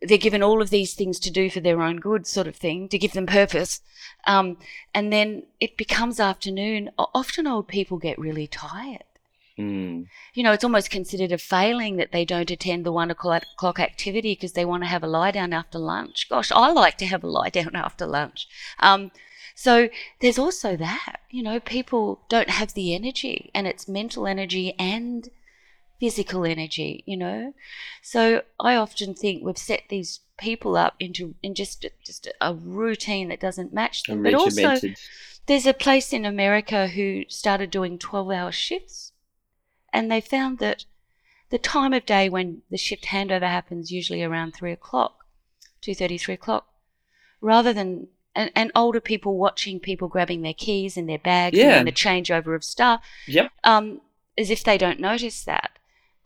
they're 0.00 0.16
given 0.16 0.42
all 0.42 0.62
of 0.62 0.70
these 0.70 0.94
things 0.94 1.18
to 1.20 1.30
do 1.30 1.50
for 1.50 1.60
their 1.60 1.82
own 1.82 1.98
good, 1.98 2.26
sort 2.26 2.46
of 2.46 2.56
thing, 2.56 2.88
to 2.88 2.98
give 2.98 3.12
them 3.12 3.26
purpose. 3.26 3.80
Um, 4.26 4.58
and 4.94 5.12
then 5.12 5.44
it 5.60 5.76
becomes 5.76 6.20
afternoon. 6.20 6.90
Often 6.98 7.46
old 7.46 7.68
people 7.68 7.98
get 7.98 8.18
really 8.18 8.46
tired. 8.46 9.04
Mm. 9.58 10.06
You 10.34 10.42
know, 10.42 10.52
it's 10.52 10.64
almost 10.64 10.90
considered 10.90 11.32
a 11.32 11.38
failing 11.38 11.96
that 11.96 12.12
they 12.12 12.24
don't 12.24 12.50
attend 12.50 12.86
the 12.86 12.92
one 12.92 13.10
o'clock 13.10 13.80
activity 13.80 14.32
because 14.32 14.52
they 14.52 14.64
want 14.64 14.84
to 14.84 14.88
have 14.88 15.02
a 15.02 15.08
lie 15.08 15.32
down 15.32 15.52
after 15.52 15.78
lunch. 15.78 16.28
Gosh, 16.28 16.52
I 16.52 16.70
like 16.70 16.96
to 16.98 17.06
have 17.06 17.24
a 17.24 17.28
lie 17.28 17.50
down 17.58 17.74
after 17.74 18.06
lunch. 18.06 18.48
Um, 18.78 19.10
so 19.54 19.88
there's 20.20 20.38
also 20.38 20.76
that, 20.76 21.16
you 21.30 21.42
know, 21.42 21.58
people 21.58 22.20
don't 22.28 22.50
have 22.50 22.74
the 22.74 22.94
energy 22.94 23.50
and 23.52 23.66
it's 23.66 23.88
mental 23.88 24.28
energy 24.28 24.74
and 24.78 25.28
physical 25.98 26.44
energy, 26.44 27.02
you 27.06 27.16
know. 27.16 27.54
So 28.00 28.42
I 28.60 28.76
often 28.76 29.14
think 29.14 29.42
we've 29.42 29.58
set 29.58 29.82
these 29.88 30.20
people 30.38 30.76
up 30.76 30.94
into 31.00 31.34
in 31.42 31.56
just 31.56 31.84
just 32.04 32.28
a 32.40 32.54
routine 32.54 33.28
that 33.30 33.40
doesn't 33.40 33.72
match 33.72 34.04
them. 34.04 34.22
But 34.22 34.34
also 34.34 34.76
there's 35.46 35.66
a 35.66 35.74
place 35.74 36.12
in 36.12 36.24
America 36.24 36.86
who 36.88 37.24
started 37.28 37.70
doing 37.70 37.98
12-hour 37.98 38.52
shifts 38.52 39.07
and 39.92 40.10
they 40.10 40.20
found 40.20 40.58
that 40.58 40.84
the 41.50 41.58
time 41.58 41.92
of 41.92 42.04
day 42.06 42.28
when 42.28 42.62
the 42.70 42.76
shift 42.76 43.04
handover 43.06 43.48
happens 43.48 43.90
usually 43.90 44.22
around 44.22 44.52
3 44.52 44.70
o'clock 44.72 45.24
two 45.80 45.94
thirty, 45.94 46.18
three 46.18 46.34
o'clock 46.34 46.66
rather 47.40 47.72
than 47.72 48.08
and, 48.34 48.50
and 48.54 48.70
older 48.74 49.00
people 49.00 49.36
watching 49.38 49.78
people 49.80 50.08
grabbing 50.08 50.42
their 50.42 50.54
keys 50.54 50.96
and 50.96 51.08
their 51.08 51.18
bags 51.18 51.56
Yeah. 51.56 51.78
and 51.78 51.86
the 51.88 51.92
changeover 51.92 52.54
of 52.54 52.62
stuff 52.64 53.00
Yep. 53.26 53.50
um, 53.64 54.00
as 54.36 54.50
if 54.50 54.62
they 54.64 54.76
don't 54.78 55.00
notice 55.00 55.44
that. 55.44 55.70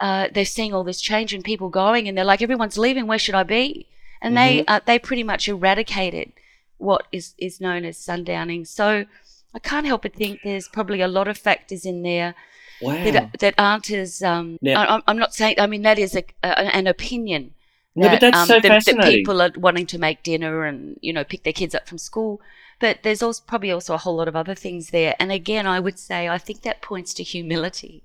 Uh, 0.00 0.28
they're 0.34 0.44
seeing 0.44 0.74
all 0.74 0.82
this 0.84 1.00
change 1.00 1.32
and 1.32 1.44
people 1.44 1.68
going, 1.68 2.08
and 2.08 2.18
they're 2.18 2.24
like, 2.24 2.42
everyone's 2.42 2.76
leaving. 2.76 3.06
Where 3.06 3.18
should 3.20 3.36
I 3.36 3.44
be? 3.44 3.86
And 4.20 4.36
they 4.36 4.64
uh, 4.66 4.80
they 4.84 4.98
pretty 4.98 5.22
much 5.22 5.48
eradicated 5.48 6.32
what 6.78 7.06
is 7.12 7.34
is 7.38 7.60
known 7.60 7.84
as 7.84 7.98
sundowning. 7.98 8.66
So 8.66 9.04
I 9.54 9.58
can't 9.60 9.86
help 9.86 10.02
but 10.02 10.14
think 10.14 10.40
there's 10.42 10.66
probably 10.68 11.00
a 11.02 11.08
lot 11.08 11.28
of 11.28 11.38
factors 11.38 11.84
in 11.86 12.02
there 12.02 12.34
Wow. 12.82 13.10
that 13.10 13.38
that 13.40 13.54
aren't 13.58 13.90
as 13.90 14.22
um. 14.22 14.58
Now- 14.62 14.82
I, 14.82 14.84
I'm- 14.86 15.02
I'm 15.06 15.18
not 15.18 15.34
saying. 15.34 15.56
I 15.58 15.66
mean, 15.66 15.82
that 15.82 15.98
is 15.98 16.14
a, 16.16 16.24
a 16.42 16.58
an 16.76 16.86
opinion. 16.86 17.54
No, 17.94 18.08
but 18.08 18.20
that's 18.20 18.36
um, 18.38 18.46
so 18.46 18.54
that, 18.60 18.84
that 18.86 19.04
people 19.04 19.42
are 19.42 19.50
wanting 19.56 19.84
to 19.86 19.98
make 19.98 20.22
dinner 20.22 20.64
and 20.64 20.98
you 21.02 21.12
know 21.12 21.24
pick 21.24 21.42
their 21.44 21.52
kids 21.52 21.74
up 21.74 21.86
from 21.88 21.98
school. 21.98 22.40
But 22.80 23.02
there's 23.02 23.22
also 23.22 23.42
probably 23.46 23.70
also 23.70 23.94
a 23.94 23.98
whole 23.98 24.16
lot 24.16 24.28
of 24.28 24.34
other 24.34 24.54
things 24.54 24.90
there. 24.90 25.14
And 25.20 25.30
again, 25.30 25.66
I 25.66 25.78
would 25.78 25.98
say 25.98 26.28
I 26.28 26.38
think 26.38 26.62
that 26.62 26.82
points 26.82 27.12
to 27.14 27.22
humility. 27.22 28.02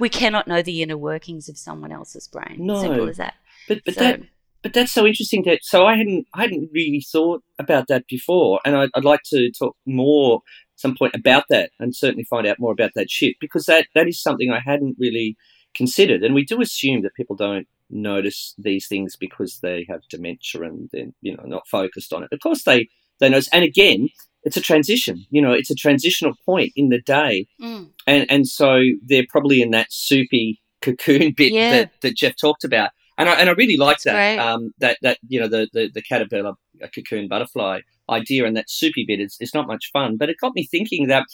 We 0.00 0.08
cannot 0.08 0.48
know 0.48 0.62
the 0.62 0.82
inner 0.82 0.96
workings 0.96 1.48
of 1.48 1.58
someone 1.58 1.92
else's 1.92 2.26
brain. 2.26 2.56
No. 2.60 2.80
Simple 2.80 3.08
as 3.08 3.18
that. 3.18 3.34
But 3.68 3.82
but 3.84 3.94
So- 3.94 4.00
that 4.00 4.20
but 4.62 4.72
that's 4.72 4.92
so 4.92 5.06
interesting. 5.06 5.42
That 5.44 5.58
so 5.62 5.84
I 5.86 5.96
hadn't 5.96 6.26
I 6.34 6.42
hadn't 6.42 6.70
really 6.72 7.04
thought 7.12 7.42
about 7.58 7.88
that 7.88 8.06
before, 8.08 8.60
and 8.64 8.74
I'd, 8.76 8.90
I'd 8.94 9.04
like 9.04 9.20
to 9.26 9.50
talk 9.58 9.76
more 9.86 10.40
some 10.82 10.94
point 10.96 11.14
about 11.14 11.44
that, 11.48 11.70
and 11.80 11.94
certainly 11.96 12.24
find 12.24 12.46
out 12.46 12.58
more 12.60 12.72
about 12.72 12.92
that 12.94 13.10
shift 13.10 13.36
because 13.40 13.64
that 13.66 13.86
that 13.94 14.06
is 14.08 14.20
something 14.22 14.50
I 14.50 14.60
hadn't 14.64 14.96
really 14.98 15.36
considered. 15.74 16.22
And 16.22 16.34
we 16.34 16.44
do 16.44 16.60
assume 16.60 17.00
that 17.02 17.14
people 17.14 17.36
don't 17.36 17.66
notice 17.88 18.54
these 18.58 18.86
things 18.88 19.16
because 19.16 19.60
they 19.62 19.86
have 19.88 20.00
dementia 20.10 20.62
and 20.62 20.88
they're 20.92 21.12
you 21.20 21.34
know 21.36 21.44
not 21.46 21.66
focused 21.68 22.12
on 22.12 22.22
it. 22.24 22.28
Of 22.32 22.40
course 22.40 22.64
they 22.64 22.88
they 23.20 23.28
notice, 23.30 23.48
and 23.52 23.64
again. 23.64 24.08
It's 24.44 24.56
a 24.56 24.60
transition, 24.60 25.24
you 25.30 25.40
know. 25.40 25.52
It's 25.52 25.70
a 25.70 25.74
transitional 25.76 26.32
point 26.44 26.72
in 26.74 26.88
the 26.88 27.00
day, 27.00 27.46
Mm. 27.60 27.90
and 28.08 28.26
and 28.28 28.48
so 28.48 28.80
they're 29.06 29.24
probably 29.28 29.62
in 29.62 29.70
that 29.70 29.92
soupy 29.92 30.60
cocoon 30.80 31.32
bit 31.36 31.52
Yeah. 31.52 31.70
that, 31.70 31.92
that 32.00 32.16
Jeff 32.16 32.34
talked 32.34 32.64
about, 32.64 32.90
and 33.16 33.28
I 33.28 33.34
and 33.34 33.48
I 33.48 33.52
really 33.52 33.76
like 33.76 33.98
That's 34.00 34.16
that 34.16 34.38
um, 34.40 34.72
that 34.80 34.98
that 35.02 35.18
you 35.28 35.38
know 35.38 35.46
the 35.46 35.68
the, 35.72 35.90
the 35.94 36.02
caterpillar 36.02 36.54
cocoon 36.92 37.28
butterfly 37.28 37.82
idea 38.12 38.46
and 38.46 38.56
that 38.56 38.70
soupy 38.70 39.04
bit 39.06 39.20
is 39.20 39.36
it's 39.40 39.54
not 39.54 39.66
much 39.66 39.90
fun, 39.92 40.16
but 40.16 40.28
it 40.28 40.36
got 40.40 40.54
me 40.54 40.66
thinking 40.66 41.08
that 41.08 41.26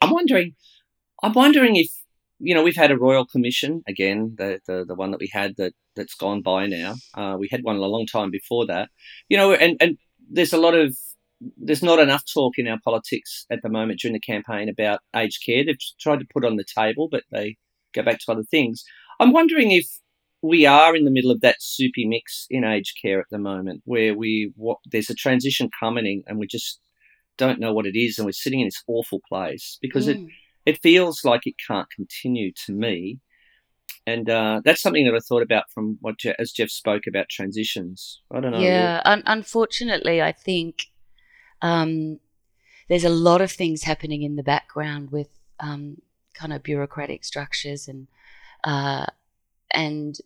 I'm 0.00 0.10
wondering 0.10 0.54
I'm 1.22 1.32
wondering 1.32 1.76
if 1.76 1.88
you 2.38 2.54
know 2.54 2.62
we've 2.62 2.76
had 2.76 2.90
a 2.90 2.98
royal 2.98 3.26
commission 3.26 3.82
again 3.88 4.34
the 4.38 4.60
the, 4.66 4.84
the 4.84 4.94
one 4.94 5.10
that 5.10 5.20
we 5.20 5.30
had 5.32 5.56
that 5.56 5.72
that's 5.96 6.14
gone 6.14 6.42
by 6.42 6.66
now 6.66 6.94
uh, 7.14 7.36
we 7.38 7.48
had 7.50 7.64
one 7.64 7.76
a 7.76 7.80
long 7.80 8.06
time 8.06 8.30
before 8.30 8.66
that 8.66 8.88
you 9.28 9.36
know 9.36 9.52
and 9.52 9.76
and 9.80 9.98
there's 10.30 10.52
a 10.52 10.58
lot 10.58 10.74
of 10.74 10.96
there's 11.56 11.82
not 11.82 11.98
enough 11.98 12.24
talk 12.32 12.58
in 12.58 12.66
our 12.66 12.78
politics 12.84 13.46
at 13.50 13.62
the 13.62 13.68
moment 13.68 14.00
during 14.00 14.12
the 14.12 14.20
campaign 14.20 14.68
about 14.68 15.00
aged 15.14 15.44
care. 15.44 15.64
They've 15.64 15.78
tried 16.00 16.20
to 16.20 16.26
put 16.32 16.44
on 16.44 16.56
the 16.56 16.64
table, 16.64 17.08
but 17.10 17.24
they 17.30 17.56
go 17.94 18.02
back 18.02 18.18
to 18.18 18.32
other 18.32 18.42
things. 18.42 18.82
I'm 19.20 19.32
wondering 19.32 19.70
if 19.70 19.86
we 20.42 20.66
are 20.66 20.94
in 20.94 21.04
the 21.04 21.10
middle 21.10 21.30
of 21.30 21.40
that 21.40 21.56
soupy 21.60 22.06
mix 22.06 22.46
in 22.50 22.64
aged 22.64 22.96
care 23.00 23.20
at 23.20 23.26
the 23.30 23.38
moment, 23.38 23.82
where 23.84 24.14
we 24.14 24.52
what, 24.56 24.78
there's 24.90 25.10
a 25.10 25.14
transition 25.14 25.68
coming 25.78 26.22
and 26.26 26.38
we 26.38 26.46
just 26.46 26.80
don't 27.36 27.60
know 27.60 27.72
what 27.72 27.86
it 27.86 27.98
is, 27.98 28.18
and 28.18 28.26
we're 28.26 28.32
sitting 28.32 28.60
in 28.60 28.66
this 28.66 28.82
awful 28.86 29.20
place 29.28 29.78
because 29.80 30.08
it 30.08 30.18
Mm. 30.18 30.28
it 30.66 30.82
feels 30.82 31.24
like 31.24 31.46
it 31.46 31.54
can't 31.66 31.88
continue 31.90 32.52
to 32.66 32.72
me. 32.72 33.18
And 34.06 34.28
uh, 34.30 34.60
that's 34.64 34.80
something 34.80 35.04
that 35.04 35.14
I 35.14 35.18
thought 35.18 35.42
about 35.42 35.64
from 35.72 35.98
what 36.00 36.18
Je- 36.18 36.34
as 36.38 36.50
Jeff 36.50 36.70
spoke 36.70 37.06
about 37.06 37.28
transitions. 37.28 38.20
I 38.30 38.40
don't 38.40 38.52
know. 38.52 38.60
Yeah, 38.60 39.02
un- 39.04 39.22
unfortunately, 39.26 40.22
I 40.22 40.32
think 40.32 40.86
um, 41.62 42.18
there's 42.88 43.04
a 43.04 43.10
lot 43.10 43.40
of 43.40 43.52
things 43.52 43.82
happening 43.82 44.22
in 44.22 44.36
the 44.36 44.42
background 44.42 45.10
with 45.10 45.28
um, 45.60 46.00
kind 46.34 46.52
of 46.52 46.62
bureaucratic 46.62 47.24
structures 47.24 47.86
and 47.88 48.08
uh, 48.64 49.06
and 49.72 50.18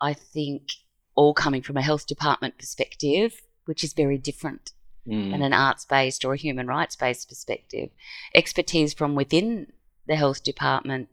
I 0.00 0.12
think 0.12 0.72
all 1.14 1.34
coming 1.34 1.62
from 1.62 1.76
a 1.76 1.82
health 1.82 2.06
department 2.06 2.58
perspective, 2.58 3.42
which 3.64 3.82
is 3.82 3.92
very 3.92 4.18
different 4.18 4.72
Mm. 5.06 5.30
than 5.30 5.42
an 5.42 5.52
arts 5.52 5.84
based 5.84 6.24
or 6.24 6.34
a 6.34 6.36
human 6.36 6.66
rights 6.66 6.96
based 6.96 7.28
perspective. 7.28 7.90
Expertise 8.34 8.92
from 8.92 9.14
within 9.14 9.72
the 10.06 10.16
health 10.16 10.42
department 10.42 11.08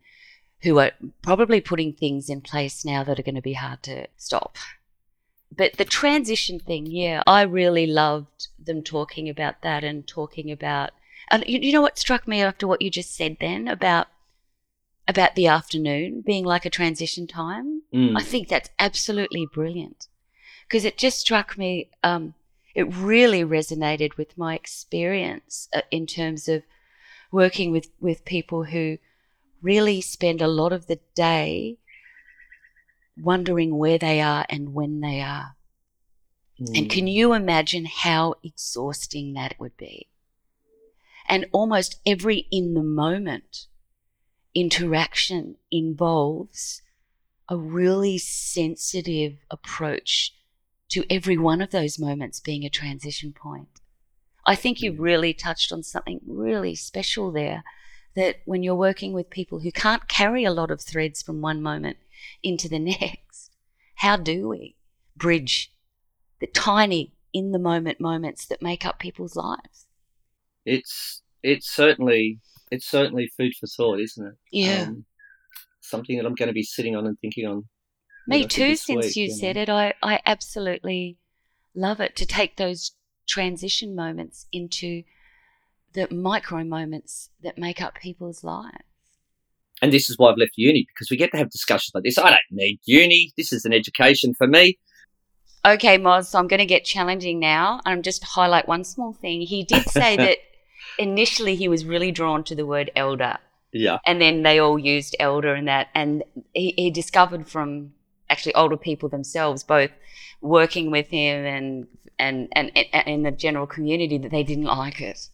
who 0.63 0.79
are 0.79 0.91
probably 1.21 1.61
putting 1.61 1.93
things 1.93 2.29
in 2.29 2.41
place 2.41 2.83
now 2.83 3.03
that 3.03 3.19
are 3.19 3.23
going 3.23 3.35
to 3.35 3.41
be 3.41 3.53
hard 3.53 3.83
to 3.83 4.07
stop. 4.17 4.57
But 5.55 5.73
the 5.73 5.85
transition 5.85 6.59
thing, 6.59 6.87
yeah, 6.87 7.21
I 7.27 7.43
really 7.43 7.85
loved 7.85 8.47
them 8.57 8.81
talking 8.81 9.29
about 9.29 9.61
that 9.61 9.83
and 9.83 10.07
talking 10.07 10.51
about. 10.51 10.91
And 11.29 11.43
you, 11.45 11.59
you 11.59 11.73
know 11.73 11.81
what 11.81 11.99
struck 11.99 12.27
me 12.27 12.41
after 12.41 12.67
what 12.67 12.81
you 12.81 12.89
just 12.89 13.15
said 13.15 13.37
then 13.39 13.67
about 13.67 14.07
about 15.07 15.35
the 15.35 15.47
afternoon 15.47 16.23
being 16.25 16.45
like 16.45 16.65
a 16.65 16.69
transition 16.69 17.27
time? 17.27 17.83
Mm. 17.93 18.17
I 18.17 18.23
think 18.23 18.47
that's 18.47 18.69
absolutely 18.79 19.47
brilliant 19.53 20.07
because 20.67 20.85
it 20.85 20.97
just 20.97 21.19
struck 21.19 21.57
me. 21.57 21.89
Um, 22.03 22.33
it 22.75 22.93
really 22.95 23.43
resonated 23.43 24.17
with 24.17 24.37
my 24.37 24.55
experience 24.55 25.69
uh, 25.73 25.81
in 25.91 26.07
terms 26.07 26.47
of 26.47 26.63
working 27.31 27.71
with, 27.71 27.89
with 27.99 28.25
people 28.25 28.63
who 28.65 28.97
really 29.61 30.01
spend 30.01 30.41
a 30.41 30.47
lot 30.47 30.73
of 30.73 30.87
the 30.87 30.99
day 31.15 31.77
wondering 33.17 33.77
where 33.77 33.97
they 33.97 34.21
are 34.21 34.45
and 34.49 34.73
when 34.73 35.01
they 35.01 35.21
are. 35.21 35.55
And 36.75 36.87
Mm. 36.87 36.89
can 36.89 37.07
you 37.07 37.33
imagine 37.33 37.85
how 37.85 38.35
exhausting 38.43 39.33
that 39.33 39.59
would 39.59 39.75
be? 39.77 40.07
And 41.27 41.45
almost 41.51 41.99
every 42.05 42.47
in 42.51 42.73
the 42.73 42.83
moment 42.83 43.67
interaction 44.55 45.55
involves 45.71 46.81
a 47.49 47.57
really 47.57 48.17
sensitive 48.17 49.37
approach 49.51 50.33
to 50.89 51.03
every 51.09 51.37
one 51.37 51.61
of 51.61 51.71
those 51.71 51.99
moments 51.99 52.39
being 52.39 52.63
a 52.63 52.69
transition 52.69 53.33
point. 53.33 53.81
I 54.45 54.55
think 54.55 54.81
you've 54.81 54.95
mm. 54.95 55.01
really 55.01 55.33
touched 55.33 55.71
on 55.71 55.83
something 55.83 56.21
really 56.27 56.75
special 56.75 57.31
there 57.31 57.63
that 58.15 58.37
when 58.45 58.61
you're 58.61 58.75
working 58.75 59.11
with 59.11 59.29
people 59.29 59.59
who 59.59 59.71
can't 59.71 60.07
carry 60.07 60.43
a 60.43 60.53
lot 60.53 60.69
of 60.69 60.81
threads 60.81 61.21
from 61.21 61.41
one 61.41 61.61
moment 61.61 61.97
into 62.43 62.69
the 62.69 62.79
next, 63.01 63.51
how 63.95 64.17
do 64.17 64.49
we 64.49 64.75
bridge 65.15 65.73
the 66.39 66.47
tiny 66.47 67.13
in 67.33 67.51
the 67.51 67.59
moment 67.59 67.99
moments 67.99 68.45
that 68.45 68.61
make 68.61 68.85
up 68.85 68.99
people's 68.99 69.35
lives? 69.35 69.87
it's 70.65 71.21
it's 71.41 71.69
certainly 71.69 72.39
it's 72.73 72.89
certainly 72.89 73.31
food 73.37 73.53
for 73.59 73.67
thought, 73.67 73.99
isn't 73.99 74.25
it? 74.25 74.33
Yeah. 74.51 74.85
Um, 74.87 75.05
something 75.81 76.17
that 76.17 76.25
I'm 76.25 76.35
going 76.35 76.47
to 76.47 76.53
be 76.53 76.63
sitting 76.63 76.95
on 76.95 77.05
and 77.05 77.17
thinking 77.19 77.45
on. 77.45 77.65
Me 78.27 78.37
you 78.37 78.43
know, 78.43 78.47
too, 78.47 78.75
since 78.75 79.05
week, 79.05 79.15
you 79.15 79.27
know. 79.27 79.35
said 79.35 79.57
it. 79.57 79.69
I, 79.69 79.93
I 80.01 80.19
absolutely 80.25 81.17
love 81.75 81.99
it 81.99 82.15
to 82.15 82.25
take 82.25 82.57
those 82.57 82.93
transition 83.27 83.95
moments 83.95 84.47
into 84.51 85.03
the 85.93 86.11
micro 86.11 86.63
moments 86.63 87.29
that 87.43 87.57
make 87.57 87.81
up 87.81 87.95
people's 87.95 88.43
lives. 88.43 88.77
And 89.81 89.91
this 89.91 90.09
is 90.09 90.17
why 90.17 90.31
I've 90.31 90.37
left 90.37 90.53
uni 90.55 90.87
because 90.87 91.11
we 91.11 91.17
get 91.17 91.31
to 91.31 91.37
have 91.37 91.49
discussions 91.49 91.91
like 91.93 92.03
this. 92.03 92.17
I 92.17 92.29
don't 92.29 92.39
need 92.51 92.79
uni. 92.85 93.31
This 93.37 93.53
is 93.53 93.65
an 93.65 93.73
education 93.73 94.33
for 94.33 94.47
me. 94.47 94.79
Okay, 95.65 95.97
Moz, 95.97 96.25
so 96.25 96.39
I'm 96.39 96.47
going 96.47 96.59
to 96.59 96.65
get 96.65 96.83
challenging 96.83 97.39
now. 97.39 97.81
I'm 97.85 98.01
just 98.01 98.21
to 98.21 98.27
highlight 98.27 98.67
one 98.67 98.83
small 98.83 99.13
thing. 99.13 99.41
He 99.41 99.63
did 99.63 99.87
say 99.89 100.15
that 100.17 100.37
initially 100.97 101.55
he 101.55 101.67
was 101.67 101.85
really 101.85 102.11
drawn 102.11 102.43
to 102.45 102.55
the 102.55 102.65
word 102.65 102.91
elder, 102.95 103.37
Yeah. 103.71 103.97
and 104.05 104.21
then 104.21 104.43
they 104.43 104.59
all 104.59 104.77
used 104.79 105.15
elder 105.19 105.53
and 105.53 105.67
that. 105.67 105.87
And 105.95 106.23
he, 106.53 106.73
he 106.77 106.91
discovered 106.91 107.47
from 107.47 107.93
actually 108.29 108.55
older 108.55 108.77
people 108.77 109.09
themselves, 109.09 109.63
both 109.63 109.91
working 110.41 110.91
with 110.91 111.07
him 111.07 111.45
and 111.45 111.87
and 112.19 112.47
and, 112.53 112.71
and 112.93 113.07
in 113.07 113.23
the 113.23 113.31
general 113.31 113.67
community, 113.67 114.17
that 114.19 114.31
they 114.31 114.43
didn't 114.43 114.65
like 114.65 115.01
it. 115.01 115.29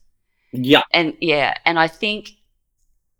Yeah. 0.51 0.83
And 0.91 1.13
yeah, 1.19 1.55
and 1.65 1.77
I 1.77 1.87
think 1.87 2.29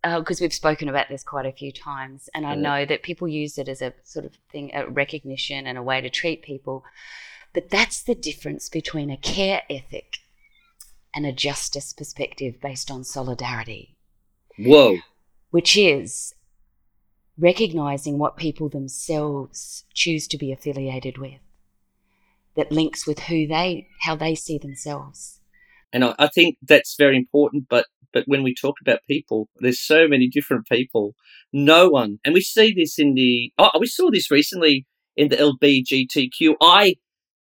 uh, 0.04 0.20
because 0.20 0.40
we've 0.40 0.54
spoken 0.54 0.88
about 0.88 1.10
this 1.10 1.24
quite 1.24 1.46
a 1.46 1.52
few 1.52 1.72
times, 1.72 2.30
and 2.34 2.46
I 2.46 2.54
Yeah. 2.54 2.62
know 2.62 2.86
that 2.86 3.04
people 3.04 3.28
use 3.28 3.58
it 3.58 3.68
as 3.68 3.82
a 3.82 3.94
sort 4.04 4.26
of 4.26 4.34
thing, 4.52 4.72
a 4.74 4.88
recognition 4.90 5.68
and 5.68 5.78
a 5.78 5.84
way 5.84 6.00
to 6.02 6.10
treat 6.10 6.42
people. 6.42 6.86
But 7.54 7.70
that's 7.70 8.02
the 8.04 8.16
difference 8.16 8.70
between 8.70 9.10
a 9.10 9.18
care 9.18 9.64
ethic 9.70 10.20
and 11.16 11.26
a 11.26 11.32
justice 11.32 11.94
perspective 11.94 12.62
based 12.62 12.92
on 12.92 13.04
solidarity, 13.04 13.98
Whoa. 14.58 14.98
which 15.52 15.78
is 15.78 16.34
recognizing 17.38 18.18
what 18.18 18.38
people 18.38 18.70
themselves 18.70 19.86
choose 19.94 20.28
to 20.28 20.38
be 20.38 20.52
affiliated 20.52 21.18
with, 21.18 21.40
that 22.56 22.72
links 22.72 23.08
with 23.08 23.20
who 23.22 23.48
they, 23.48 23.88
how 24.02 24.16
they 24.16 24.36
see 24.36 24.58
themselves. 24.58 25.40
And 25.92 26.04
I, 26.04 26.16
I 26.20 26.28
think 26.28 26.58
that's 26.62 26.96
very 26.98 27.18
important. 27.18 27.66
But 27.70 27.86
but 28.12 28.24
when 28.26 28.44
we 28.44 28.56
talk 28.56 28.76
about 28.82 29.06
people, 29.08 29.50
there's 29.60 29.80
so 29.80 30.08
many 30.08 30.28
different 30.28 30.68
people. 30.68 31.16
No 31.54 31.90
one, 31.90 32.20
and 32.26 32.34
we 32.34 32.42
see 32.42 32.74
this 32.74 33.00
in 33.00 33.14
the. 33.14 33.52
Oh, 33.58 33.72
we 33.80 33.88
saw 33.88 34.10
this 34.12 34.32
recently 34.32 34.86
in 35.16 35.30
the 35.30 35.38
LBGTQI 35.38 36.96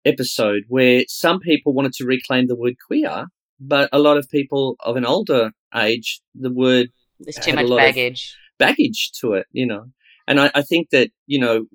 episode, 0.06 0.64
where 0.68 1.04
some 1.08 1.40
people 1.40 1.74
wanted 1.74 1.94
to 1.94 2.06
reclaim 2.06 2.48
the 2.48 2.56
word 2.56 2.76
queer, 2.86 3.28
but 3.60 3.90
a 3.92 4.00
lot 4.00 4.18
of 4.18 4.30
people 4.30 4.76
of 4.82 4.96
an 4.96 5.06
older 5.06 5.52
age, 5.76 6.22
the 6.36 6.52
word 6.52 6.90
There's 7.20 7.36
too 7.36 7.54
much 7.54 7.70
baggage. 7.70 8.36
baggage 8.58 9.12
to 9.22 9.34
it, 9.34 9.48
you 9.52 9.66
know. 9.66 9.86
And 10.28 10.40
I, 10.42 10.52
I 10.54 10.62
think 10.62 10.90
that 10.92 11.10
you 11.26 11.40
know 11.40 11.66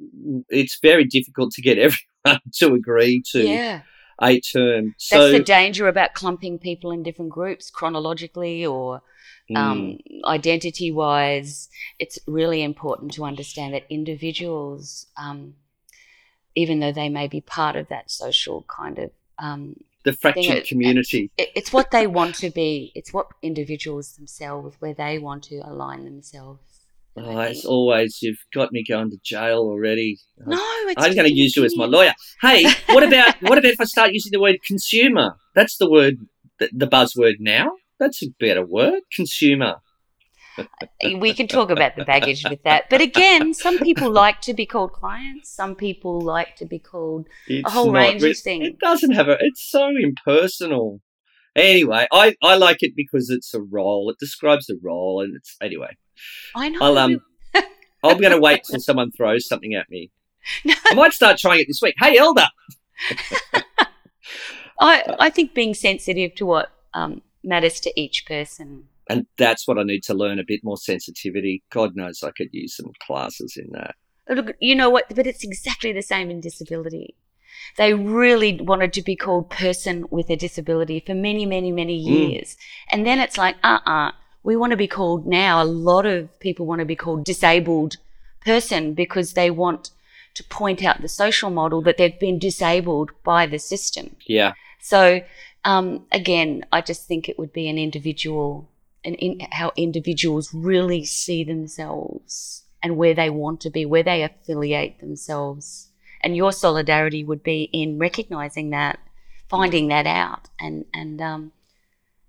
it's 0.49 0.79
very 0.83 1.05
difficult 1.05 1.53
to 1.53 1.63
get 1.63 1.79
everyone 2.27 2.41
to 2.55 2.75
agree 2.75 3.23
to 3.33 3.43
yeah. 3.43 3.83
a 4.21 4.41
term. 4.41 4.87
That's 4.87 5.09
So 5.09 5.31
the 5.33 5.41
danger 5.41 5.89
about 5.89 6.15
clumping 6.15 6.59
people 6.59 6.91
in 6.91 7.03
different 7.03 7.31
groups 7.31 7.71
chronologically 7.71 8.65
or 8.65 9.03
mm, 9.51 9.57
um, 9.57 9.99
identity 10.25 10.93
wise. 10.93 11.69
It's 11.99 12.19
really 12.27 12.63
important 12.63 13.13
to 13.15 13.25
understand 13.25 13.75
that 13.75 13.85
individuals, 13.91 15.07
um, 15.17 15.55
even 16.55 16.81
though 16.81 16.93
they 16.93 17.09
may 17.09 17.27
be 17.27 17.41
part 17.41 17.77
of 17.77 17.89
that 17.89 18.11
social 18.11 18.65
kind 18.69 18.99
of, 18.99 19.11
um, 19.39 19.77
the 20.05 20.13
fractured 20.13 20.59
it- 20.59 20.67
community. 20.67 21.31
it, 21.37 21.51
it's 21.55 21.73
what 21.73 21.91
they 21.91 22.07
want 22.07 22.35
to 22.37 22.51
be. 22.51 22.93
It's 22.95 23.13
what 23.13 23.27
individuals 23.43 24.13
themselves, 24.17 24.77
where 24.81 24.95
they 24.95 25.19
want 25.19 25.45
to 25.45 25.61
align 25.65 26.05
themselves. 26.05 26.61
Oh, 27.15 27.39
as 27.39 27.67
always, 27.67 28.23
you've 28.23 28.43
got 28.55 28.73
me 28.73 28.83
going 28.89 29.11
to 29.11 29.19
jail 29.23 29.59
already. 29.59 30.19
no, 30.39 30.57
it's 30.87 31.03
I'm 31.03 31.15
going 31.15 31.29
to 31.29 31.35
use 31.35 31.55
you 31.57 31.65
as 31.65 31.77
my 31.77 31.85
lawyer. 31.85 32.15
Hey, 32.41 32.65
what 32.87 33.03
about 33.03 33.35
what 33.43 33.59
about 33.59 33.71
if 33.71 33.81
I 33.81 33.85
start 33.85 34.13
using 34.13 34.33
the 34.33 34.41
word 34.41 34.57
consumer? 34.67 35.37
That's 35.55 35.77
the 35.77 35.91
word, 35.91 36.17
the, 36.59 36.71
the 36.73 36.87
buzzword 36.87 37.35
now. 37.39 37.73
That's 37.99 38.23
a 38.23 38.29
better 38.41 38.65
word, 38.65 39.03
consumer. 39.15 39.77
We 41.19 41.35
can 41.35 41.49
talk 41.49 41.71
about 41.71 41.97
the 41.97 42.05
baggage 42.05 42.45
with 42.49 42.63
that. 42.65 42.91
But 42.91 43.01
again, 43.01 43.55
some 43.55 43.79
people 43.79 44.11
like 44.11 44.41
to 44.43 44.55
be 44.55 44.67
called 44.67 44.93
clients. 44.93 45.51
Some 45.51 45.75
people 45.75 46.21
like 46.21 46.57
to 46.57 46.67
be 46.67 46.79
called 46.79 47.29
It's 47.47 47.73
whole 47.73 47.93
not 47.93 48.01
range 48.01 48.23
of 48.23 48.39
things. 48.39 48.67
It 48.67 48.79
doesn't 48.79 49.13
have 49.13 49.29
a. 49.29 49.37
It's 49.41 49.71
so 49.71 49.89
impersonal. 49.89 51.01
Anyway, 51.55 52.07
I, 52.13 52.35
I 52.43 52.57
like 52.57 52.79
it 52.81 52.93
because 52.97 53.29
it's 53.29 53.53
a 53.53 53.61
role. 53.61 54.09
It 54.11 54.17
describes 54.19 54.71
a 54.71 54.75
role, 54.83 55.23
and 55.23 55.37
it's 55.37 55.57
anyway. 55.61 55.97
I 56.55 56.69
know. 56.69 56.79
I'll 56.81 56.99
um. 56.99 57.21
I'm 58.05 58.19
going 58.19 58.33
to 58.33 58.41
wait 58.41 58.65
till 58.65 58.81
someone 58.81 59.13
throws 59.13 59.47
something 59.47 59.75
at 59.75 59.89
me. 59.89 60.11
No. 60.65 60.75
I 60.87 60.95
might 60.95 61.13
start 61.13 61.39
trying 61.39 61.61
it 61.61 61.67
this 61.69 61.81
week. 61.81 61.95
Hey, 62.01 62.19
Elder. 62.19 62.49
I, 64.81 65.15
I 65.21 65.31
think 65.31 65.55
being 65.55 65.75
sensitive 65.75 66.35
to 66.37 66.47
what 66.47 66.73
um, 66.95 67.23
matters 67.45 67.79
to 67.81 68.01
each 68.01 68.27
person. 68.27 68.89
And 69.13 69.27
that's 69.37 69.69
what 69.69 69.79
I 69.79 69.83
need 69.83 70.03
to 70.05 70.15
learn 70.15 70.39
a 70.39 70.45
bit 70.45 70.61
more 70.65 70.79
sensitivity. 70.79 71.63
God 71.71 71.95
knows 71.95 72.23
I 72.23 72.31
could 72.31 72.49
use 72.53 72.77
some 72.77 72.91
classes 73.07 73.59
in 73.59 73.69
that. 73.73 73.95
Look, 74.29 74.57
you 74.59 74.75
know 74.75 74.89
what? 74.89 75.15
But 75.15 75.27
it's 75.27 75.45
exactly 75.45 75.93
the 75.93 76.01
same 76.01 76.31
in 76.31 76.41
disability. 76.41 77.15
They 77.77 77.93
really 77.93 78.59
wanted 78.63 78.95
to 78.95 79.03
be 79.03 79.15
called 79.15 79.51
person 79.51 80.07
with 80.11 80.31
a 80.31 80.37
disability 80.37 81.03
for 81.07 81.15
many, 81.15 81.45
many, 81.45 81.71
many 81.71 81.99
Mm. 82.03 82.07
years. 82.11 82.57
And 82.91 83.05
then 83.07 83.21
it's 83.21 83.37
like, 83.37 83.57
uh 83.63 83.81
uh 83.85 84.13
we 84.43 84.57
want 84.57 84.71
to 84.71 84.77
be 84.79 84.89
called 84.89 85.27
now. 85.27 85.63
A 85.63 85.65
lot 85.65 86.07
of 86.07 86.41
people 86.41 86.65
want 86.65 86.79
to 86.81 86.85
be 86.87 86.97
called 86.97 87.25
disabled 87.25 87.99
person 88.45 88.95
because 88.95 89.35
they 89.35 89.51
want 89.51 89.91
to 90.35 90.43
point 90.45 90.83
out 90.83 91.03
the 91.03 91.09
social 91.09 91.51
model 91.51 91.83
that 91.83 91.99
they've 91.99 92.19
been 92.19 92.39
disabled 92.39 93.11
by 93.23 93.47
the 93.47 93.59
system. 93.59 94.17
Yeah. 94.27 94.55
So 94.81 95.21
um, 95.65 96.07
again, 96.11 96.65
I 96.73 96.81
just 96.81 97.07
think 97.07 97.29
it 97.29 97.39
would 97.39 97.53
be 97.53 97.69
an 97.69 97.79
individual 97.79 98.69
and 99.05 99.15
in, 99.17 99.41
how 99.51 99.73
individuals 99.77 100.53
really 100.53 101.05
see 101.05 101.45
themselves 101.45 102.65
and 102.83 102.97
where 102.97 103.15
they 103.15 103.31
want 103.31 103.61
to 103.61 103.71
be, 103.71 103.85
where 103.85 104.03
they 104.03 104.23
affiliate 104.23 105.01
themselves. 105.01 105.89
And 106.21 106.37
your 106.37 106.53
solidarity 106.53 107.25
would 107.25 107.43
be 107.43 107.69
in 107.73 107.99
recognizing 107.99 108.71
that, 108.71 108.99
finding 109.49 109.89
that 109.89 110.07
out, 110.07 110.49
and 110.61 110.85
and 110.95 111.21
um, 111.21 111.53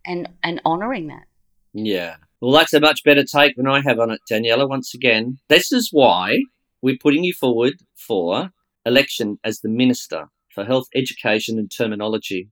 and 0.05 0.29
and 0.41 0.61
honoring 0.65 1.07
that. 1.07 1.25
Yeah. 1.73 2.15
Well, 2.41 2.51
that's 2.51 2.73
a 2.73 2.79
much 2.79 3.03
better 3.03 3.23
take 3.23 3.55
than 3.55 3.67
I 3.67 3.81
have 3.81 3.99
on 3.99 4.11
it, 4.11 4.21
Daniela. 4.29 4.67
Once 4.67 4.93
again, 4.93 5.37
this 5.47 5.71
is 5.71 5.89
why 5.91 6.39
we're 6.81 6.97
putting 6.99 7.23
you 7.23 7.33
forward 7.33 7.75
for 7.95 8.51
election 8.85 9.39
as 9.43 9.59
the 9.59 9.69
Minister 9.69 10.27
for 10.53 10.65
Health, 10.65 10.87
Education 10.93 11.57
and 11.57 11.71
Terminology. 11.71 12.49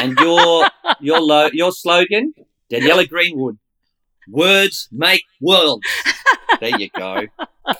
And 0.00 0.18
your 0.18 0.68
your 1.00 1.20
lo- 1.20 1.50
your 1.52 1.72
slogan, 1.72 2.32
Daniela 2.70 3.08
Greenwood, 3.08 3.58
words 4.28 4.88
make 4.92 5.24
worlds. 5.40 5.86
There 6.60 6.78
you 6.78 6.90
go. 6.90 7.26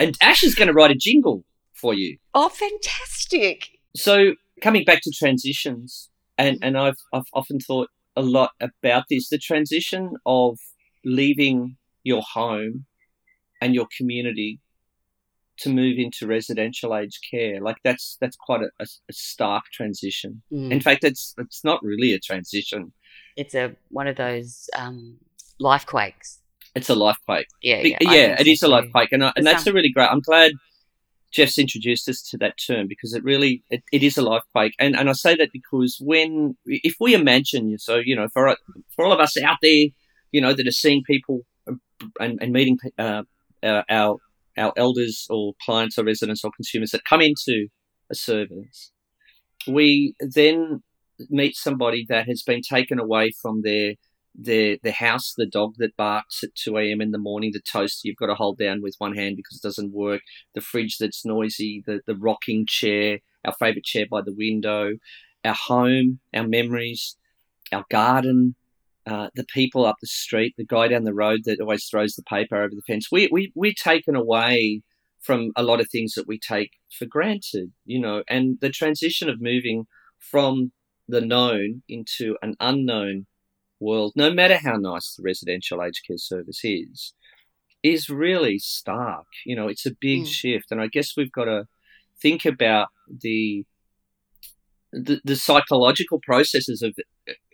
And 0.01 0.19
Ash 0.21 0.43
is 0.43 0.57
going 0.57 0.67
to 0.67 0.75
write 0.75 0.91
a 0.91 0.97
jingle 0.97 1.45
for 1.73 1.95
you. 1.95 2.19
Oh, 2.35 2.49
fantastic! 2.49 3.79
So 3.95 4.35
coming 4.61 4.85
back 4.85 5.03
to 5.03 5.13
transitions, 5.13 6.11
and 6.37 6.59
and 6.63 6.77
I've 6.77 6.97
I've 7.13 7.31
often 7.33 7.61
thought 7.61 7.91
a 8.17 8.23
lot 8.23 8.51
about 8.61 9.05
this. 9.09 9.29
The 9.29 9.39
transition 9.39 10.17
of 10.27 10.59
leaving 11.05 11.77
your 12.03 12.23
home 12.23 12.87
and 13.61 13.73
your 13.73 13.87
community 13.97 14.59
to 15.59 15.71
move 15.71 15.99
into 15.99 16.27
residential 16.27 16.97
aged 16.97 17.21
care, 17.31 17.61
like 17.61 17.77
that's 17.85 18.17
that's 18.21 18.37
quite 18.37 18.63
a, 18.63 18.71
a, 18.81 19.13
stark 19.13 19.65
transition. 19.73 20.43
Mm. 20.53 20.73
In 20.73 20.81
fact, 20.81 21.05
it's 21.05 21.35
it's 21.39 21.63
not 21.63 21.83
really 21.83 22.13
a 22.13 22.19
transition; 22.19 22.93
It's 23.37 23.55
a 23.55 23.75
one 23.91 24.07
of 24.09 24.17
those 24.17 24.69
um, 24.77 25.19
life 25.59 25.87
quakes. 25.87 26.39
it's 26.75 26.89
a 26.91 26.95
life 26.95 27.19
quake. 27.27 27.47
Yeah, 27.63 27.81
yeah, 27.83 27.97
yeah, 28.01 28.37
it 28.41 28.47
so 28.47 28.51
is 28.53 28.63
a 28.63 28.69
life 28.69 28.91
quake, 28.93 29.13
and, 29.13 29.25
I, 29.25 29.33
and 29.37 29.47
that's 29.47 29.65
some- 29.65 29.73
a 29.73 29.75
really 29.75 29.91
great. 29.93 30.09
I'm 30.11 30.21
glad 30.21 30.53
Jeff's 31.31 31.59
introduced 31.59 32.09
us 32.09 32.21
to 32.31 32.37
that 32.39 32.55
term 32.67 32.87
because 32.89 33.15
it 33.15 33.25
really 33.25 33.63
it, 33.71 33.83
it 33.93 34.03
is 34.03 34.19
a 34.19 34.23
life 34.23 34.43
quake, 34.53 34.75
and 34.79 34.95
and 34.97 35.09
I 35.09 35.13
say 35.13 35.35
that 35.37 35.51
because 35.53 35.97
when 36.01 36.57
if 36.67 36.97
we 37.01 37.15
imagine, 37.15 37.79
so 37.79 37.97
you 37.97 38.15
know, 38.17 38.29
for 38.33 38.57
for 38.95 39.05
all 39.05 39.13
of 39.13 39.21
us 39.21 39.37
out 39.43 39.57
there, 39.63 39.87
you 40.31 40.41
know, 40.41 40.53
that 40.53 40.67
are 40.67 40.71
seeing 40.73 41.03
people 41.05 41.41
and, 42.21 42.39
and 42.43 42.53
meeting 42.53 42.79
uh, 42.99 43.23
our, 43.63 43.85
our 43.89 44.17
our 44.59 44.73
elders 44.77 45.27
or 45.31 45.55
clients 45.65 45.99
or 45.99 46.05
residents 46.05 46.45
or 46.45 46.51
consumers 46.55 46.91
that 46.91 47.05
come 47.05 47.23
into 47.23 47.69
a 48.11 48.15
service, 48.15 48.93
we 49.67 50.15
then 50.21 50.83
meet 51.31 51.57
somebody 51.57 52.05
that 52.09 52.27
has 52.29 52.43
been 52.43 52.63
taken 52.63 52.99
away 52.99 53.33
from 53.41 53.63
their 53.63 53.95
their 54.35 54.79
their 54.83 54.93
house, 54.93 55.35
the 55.37 55.47
dog 55.47 55.75
that 55.79 55.97
barks 55.97 56.43
at 56.43 56.55
two 56.55 56.79
a.m. 56.79 57.01
in 57.01 57.11
the 57.11 57.19
morning, 57.19 57.51
the 57.53 57.61
toaster 57.61 58.09
you've 58.09 58.17
got 58.17 58.27
to 58.27 58.35
hold 58.35 58.59
down 58.59 58.81
with 58.83 58.95
one 58.99 59.15
hand 59.15 59.37
because 59.37 59.57
it 59.57 59.67
doesn't 59.67 59.93
work, 59.93 60.23
the 60.55 60.61
fridge 60.61 60.99
that's 60.99 61.25
noisy, 61.25 61.83
the 61.87 62.01
the 62.07 62.17
rocking 62.17 62.67
chair, 62.67 63.19
our 63.45 63.55
favourite 63.59 63.85
chair 63.85 64.07
by 64.11 64.23
the 64.23 64.35
window, 64.35 64.93
our 65.45 65.55
home, 65.55 66.21
our 66.35 66.47
memories, 66.47 67.17
our 67.73 67.85
garden, 67.91 68.55
uh, 69.07 69.29
the 69.35 69.45
people 69.45 69.85
up 69.85 69.97
the 70.01 70.07
street, 70.07 70.55
the 70.57 70.65
guy 70.65 70.89
down 70.89 71.05
the 71.05 71.15
road 71.15 71.41
that 71.45 71.61
always 71.61 71.85
throws 71.87 72.15
the 72.15 72.23
paper 72.23 72.57
over 72.57 72.75
the 72.75 72.83
fence. 72.87 73.09
We 73.11 73.29
we 73.33 73.53
we're 73.55 73.75
taken 73.77 74.17
away 74.17 74.83
from 75.21 75.53
a 75.57 75.63
lot 75.63 75.81
of 75.81 75.89
things 75.89 76.15
that 76.15 76.27
we 76.27 76.39
take 76.39 76.73
for 76.99 77.07
granted, 77.07 77.73
you 77.85 78.01
know, 78.01 78.23
and 78.29 78.59
the 78.61 78.71
transition 78.71 79.29
of 79.29 79.41
moving 79.41 79.87
from 80.19 80.73
the 81.13 81.21
known 81.21 81.83
into 81.89 82.37
an 82.43 82.55
unknown 82.59 83.27
world, 83.79 84.13
no 84.17 84.33
matter 84.33 84.57
how 84.57 84.77
nice 84.77 85.15
the 85.15 85.23
residential 85.23 85.83
aged 85.83 86.03
care 86.07 86.17
service 86.17 86.61
is, 86.65 87.13
is 87.83 88.09
really 88.09 88.59
stark. 88.59 89.27
You 89.45 89.55
know, 89.57 89.69
it's 89.69 89.87
a 89.87 89.95
big 90.09 90.23
Mm. 90.23 90.27
shift, 90.41 90.73
and 90.73 90.81
I 90.81 90.87
guess 90.87 91.17
we've 91.17 91.31
got 91.41 91.45
to 91.45 91.67
think 92.21 92.45
about 92.45 92.89
the 93.25 93.65
the, 94.93 95.21
the 95.25 95.37
psychological 95.37 96.21
processes 96.23 96.83
of 96.83 96.95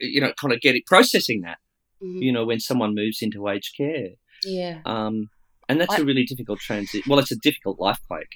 you 0.01 0.21
know 0.21 0.33
kind 0.41 0.53
of 0.53 0.61
getting 0.61 0.83
processing 0.87 1.43
that 1.43 1.59
Mhm. 2.03 2.21
you 2.23 2.33
know 2.33 2.45
when 2.45 2.59
someone 2.61 2.95
moves 2.97 3.23
into 3.23 3.49
aged 3.49 3.77
care 3.77 4.11
Yeah, 4.45 4.81
um 4.85 5.31
and 5.69 5.81
that's 5.81 5.97
I- 5.99 6.03
a 6.03 6.05
really 6.05 6.25
difficult 6.25 6.59
transit 6.59 7.05
well 7.07 7.21
it's 7.21 7.31
a 7.31 7.37
difficult 7.37 7.79
life 7.79 8.01
quake 8.09 8.35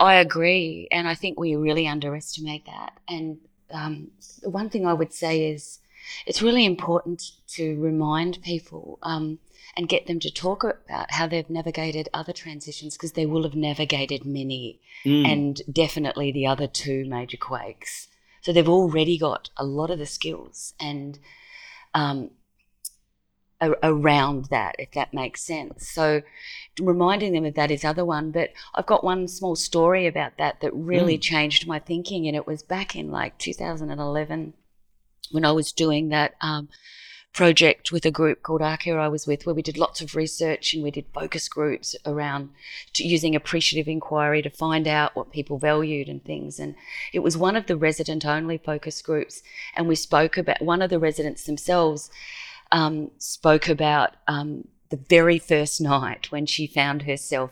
I 0.00 0.14
agree, 0.14 0.88
and 0.90 1.06
I 1.06 1.14
think 1.14 1.38
we 1.38 1.54
really 1.54 1.86
underestimate 1.86 2.64
that. 2.66 2.92
And 3.06 3.38
um, 3.70 4.10
one 4.42 4.70
thing 4.70 4.86
I 4.86 4.92
would 4.92 5.12
say 5.12 5.50
is 5.50 5.80
it's 6.26 6.42
really 6.42 6.64
important 6.64 7.32
to 7.48 7.80
remind 7.80 8.42
people 8.42 8.98
um, 9.02 9.38
and 9.76 9.88
get 9.88 10.06
them 10.06 10.20
to 10.20 10.30
talk 10.30 10.62
about 10.64 11.10
how 11.10 11.26
they've 11.26 11.50
navigated 11.50 12.08
other 12.14 12.32
transitions 12.32 12.94
because 12.96 13.12
they 13.12 13.26
will 13.26 13.42
have 13.42 13.54
navigated 13.54 14.24
many 14.24 14.80
Mm. 15.04 15.26
and 15.26 15.62
definitely 15.70 16.32
the 16.32 16.46
other 16.46 16.66
two 16.66 17.04
major 17.04 17.36
quakes. 17.36 18.08
So 18.40 18.52
they've 18.52 18.68
already 18.68 19.18
got 19.18 19.50
a 19.56 19.64
lot 19.64 19.90
of 19.90 19.98
the 19.98 20.06
skills 20.06 20.74
and 20.80 21.18
um, 21.94 22.30
around 23.60 24.46
that, 24.46 24.76
if 24.78 24.92
that 24.92 25.14
makes 25.14 25.42
sense. 25.42 25.88
So 25.88 26.22
reminding 26.80 27.32
them 27.32 27.44
of 27.44 27.54
that 27.54 27.70
is 27.70 27.84
other 27.84 28.04
one. 28.04 28.30
But 28.30 28.50
I've 28.74 28.86
got 28.86 29.04
one 29.04 29.28
small 29.28 29.56
story 29.56 30.06
about 30.06 30.36
that 30.38 30.60
that 30.60 30.74
really 30.74 31.18
changed 31.18 31.66
my 31.66 31.78
thinking, 31.78 32.26
and 32.26 32.36
it 32.36 32.46
was 32.46 32.62
back 32.62 32.94
in 32.94 33.10
like 33.10 33.38
2011 33.38 34.54
when 35.30 35.44
I 35.44 35.52
was 35.52 35.72
doing 35.72 36.08
that. 36.10 36.34
Um, 36.40 36.68
project 37.36 37.92
with 37.92 38.06
a 38.06 38.10
group 38.10 38.42
called 38.42 38.62
Arcare 38.62 38.98
I 38.98 39.08
was 39.08 39.26
with, 39.26 39.44
where 39.44 39.54
we 39.54 39.60
did 39.60 39.76
lots 39.76 40.00
of 40.00 40.16
research 40.16 40.72
and 40.72 40.82
we 40.82 40.90
did 40.90 41.04
focus 41.12 41.50
groups 41.50 41.94
around 42.06 42.48
to 42.94 43.06
using 43.06 43.36
appreciative 43.36 43.86
inquiry 43.86 44.40
to 44.40 44.48
find 44.48 44.88
out 44.88 45.14
what 45.14 45.32
people 45.32 45.58
valued 45.58 46.08
and 46.08 46.24
things. 46.24 46.58
And 46.58 46.74
it 47.12 47.18
was 47.18 47.36
one 47.36 47.54
of 47.54 47.66
the 47.66 47.76
resident 47.76 48.24
only 48.24 48.56
focus 48.56 49.02
groups. 49.02 49.42
And 49.74 49.86
we 49.86 49.96
spoke 49.96 50.38
about 50.38 50.62
one 50.62 50.80
of 50.80 50.88
the 50.88 50.98
residents 50.98 51.44
themselves 51.44 52.10
um, 52.72 53.10
spoke 53.18 53.68
about 53.68 54.14
um, 54.26 54.68
the 54.90 54.96
very 54.96 55.38
first 55.38 55.80
night 55.80 56.30
when 56.30 56.46
she 56.46 56.66
found 56.66 57.02
herself 57.02 57.50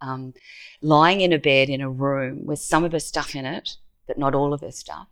um, 0.00 0.34
lying 0.80 1.20
in 1.20 1.32
a 1.32 1.38
bed 1.38 1.68
in 1.68 1.80
a 1.80 1.90
room 1.90 2.46
with 2.46 2.60
some 2.60 2.84
of 2.84 2.92
her 2.92 3.00
stuff 3.00 3.34
in 3.34 3.44
it, 3.44 3.76
but 4.06 4.18
not 4.18 4.34
all 4.34 4.52
of 4.52 4.60
her 4.60 4.72
stuff. 4.72 5.06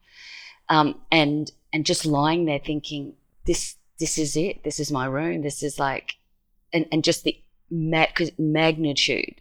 Um, 0.69 1.01
and 1.11 1.51
and 1.73 1.87
just 1.87 2.07
lying 2.07 2.45
there 2.45 2.59
thinking 2.59 3.15
this 3.47 3.77
this 3.99 4.19
is 4.19 4.37
it 4.37 4.65
this 4.65 4.81
is 4.81 4.91
my 4.91 5.07
room 5.07 5.43
this 5.43 5.63
is 5.63 5.79
like 5.79 6.17
and, 6.73 6.87
and 6.91 7.05
just 7.05 7.25
the 7.25 7.39
ma- 7.71 8.07
magnitude 8.39 9.41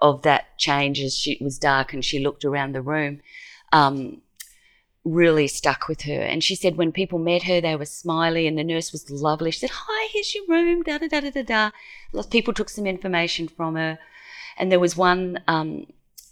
of 0.00 0.22
that 0.22 0.58
change 0.58 1.00
as 1.00 1.16
she 1.16 1.32
it 1.32 1.42
was 1.42 1.58
dark 1.58 1.92
and 1.92 2.04
she 2.04 2.18
looked 2.18 2.44
around 2.44 2.72
the 2.72 2.82
room 2.82 3.20
um, 3.72 4.20
really 5.04 5.48
stuck 5.48 5.88
with 5.88 6.02
her. 6.02 6.20
And 6.20 6.44
she 6.44 6.54
said 6.54 6.76
when 6.76 6.92
people 6.92 7.18
met 7.18 7.44
her 7.44 7.60
they 7.60 7.76
were 7.76 7.86
smiley 7.86 8.46
and 8.46 8.58
the 8.58 8.64
nurse 8.64 8.92
was 8.92 9.10
lovely. 9.10 9.50
She 9.50 9.60
said 9.60 9.70
hi 9.72 10.08
here's 10.12 10.34
your 10.34 10.46
room 10.46 10.82
da 10.82 10.98
da 10.98 11.08
da 11.08 11.20
da 11.20 11.30
da 11.30 11.42
da. 11.42 11.70
Lots 12.12 12.28
people 12.28 12.52
took 12.52 12.68
some 12.68 12.86
information 12.86 13.48
from 13.48 13.76
her. 13.76 13.98
And 14.58 14.70
there 14.70 14.80
was 14.80 14.96
one 14.96 15.40
um, 15.48 15.86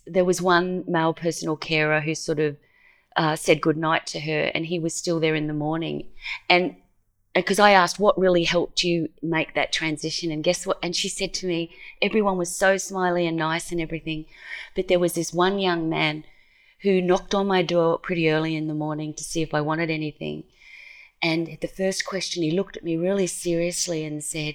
there 0.06 0.24
was 0.24 0.42
one 0.42 0.84
male 0.86 1.14
personal 1.14 1.56
carer 1.56 2.00
who 2.00 2.14
sort 2.14 2.40
of 2.40 2.56
uh, 3.16 3.36
said 3.36 3.60
goodnight 3.60 4.06
to 4.06 4.20
her 4.20 4.50
and 4.54 4.66
he 4.66 4.78
was 4.78 4.94
still 4.94 5.18
there 5.18 5.34
in 5.34 5.46
the 5.46 5.54
morning. 5.54 6.08
And 6.48 6.76
because 7.34 7.58
I 7.58 7.70
asked 7.70 7.98
what 7.98 8.18
really 8.18 8.44
helped 8.44 8.82
you 8.82 9.08
make 9.22 9.54
that 9.54 9.72
transition, 9.72 10.32
and 10.32 10.42
guess 10.42 10.66
what? 10.66 10.78
And 10.82 10.94
she 10.96 11.08
said 11.08 11.32
to 11.34 11.46
me, 11.46 11.74
everyone 12.02 12.36
was 12.36 12.54
so 12.54 12.76
smiley 12.76 13.26
and 13.26 13.36
nice 13.36 13.70
and 13.70 13.80
everything, 13.80 14.26
but 14.74 14.88
there 14.88 14.98
was 14.98 15.12
this 15.12 15.32
one 15.32 15.58
young 15.58 15.88
man 15.88 16.24
who 16.82 17.00
knocked 17.00 17.34
on 17.34 17.46
my 17.46 17.62
door 17.62 17.98
pretty 17.98 18.30
early 18.30 18.54
in 18.54 18.68
the 18.68 18.74
morning 18.74 19.14
to 19.14 19.24
see 19.24 19.42
if 19.42 19.52
I 19.52 19.60
wanted 19.60 19.90
anything. 19.90 20.44
And 21.20 21.48
at 21.48 21.60
the 21.60 21.68
first 21.68 22.06
question, 22.06 22.42
he 22.42 22.50
looked 22.52 22.76
at 22.76 22.84
me 22.84 22.96
really 22.96 23.26
seriously 23.26 24.04
and 24.04 24.22
said, 24.22 24.54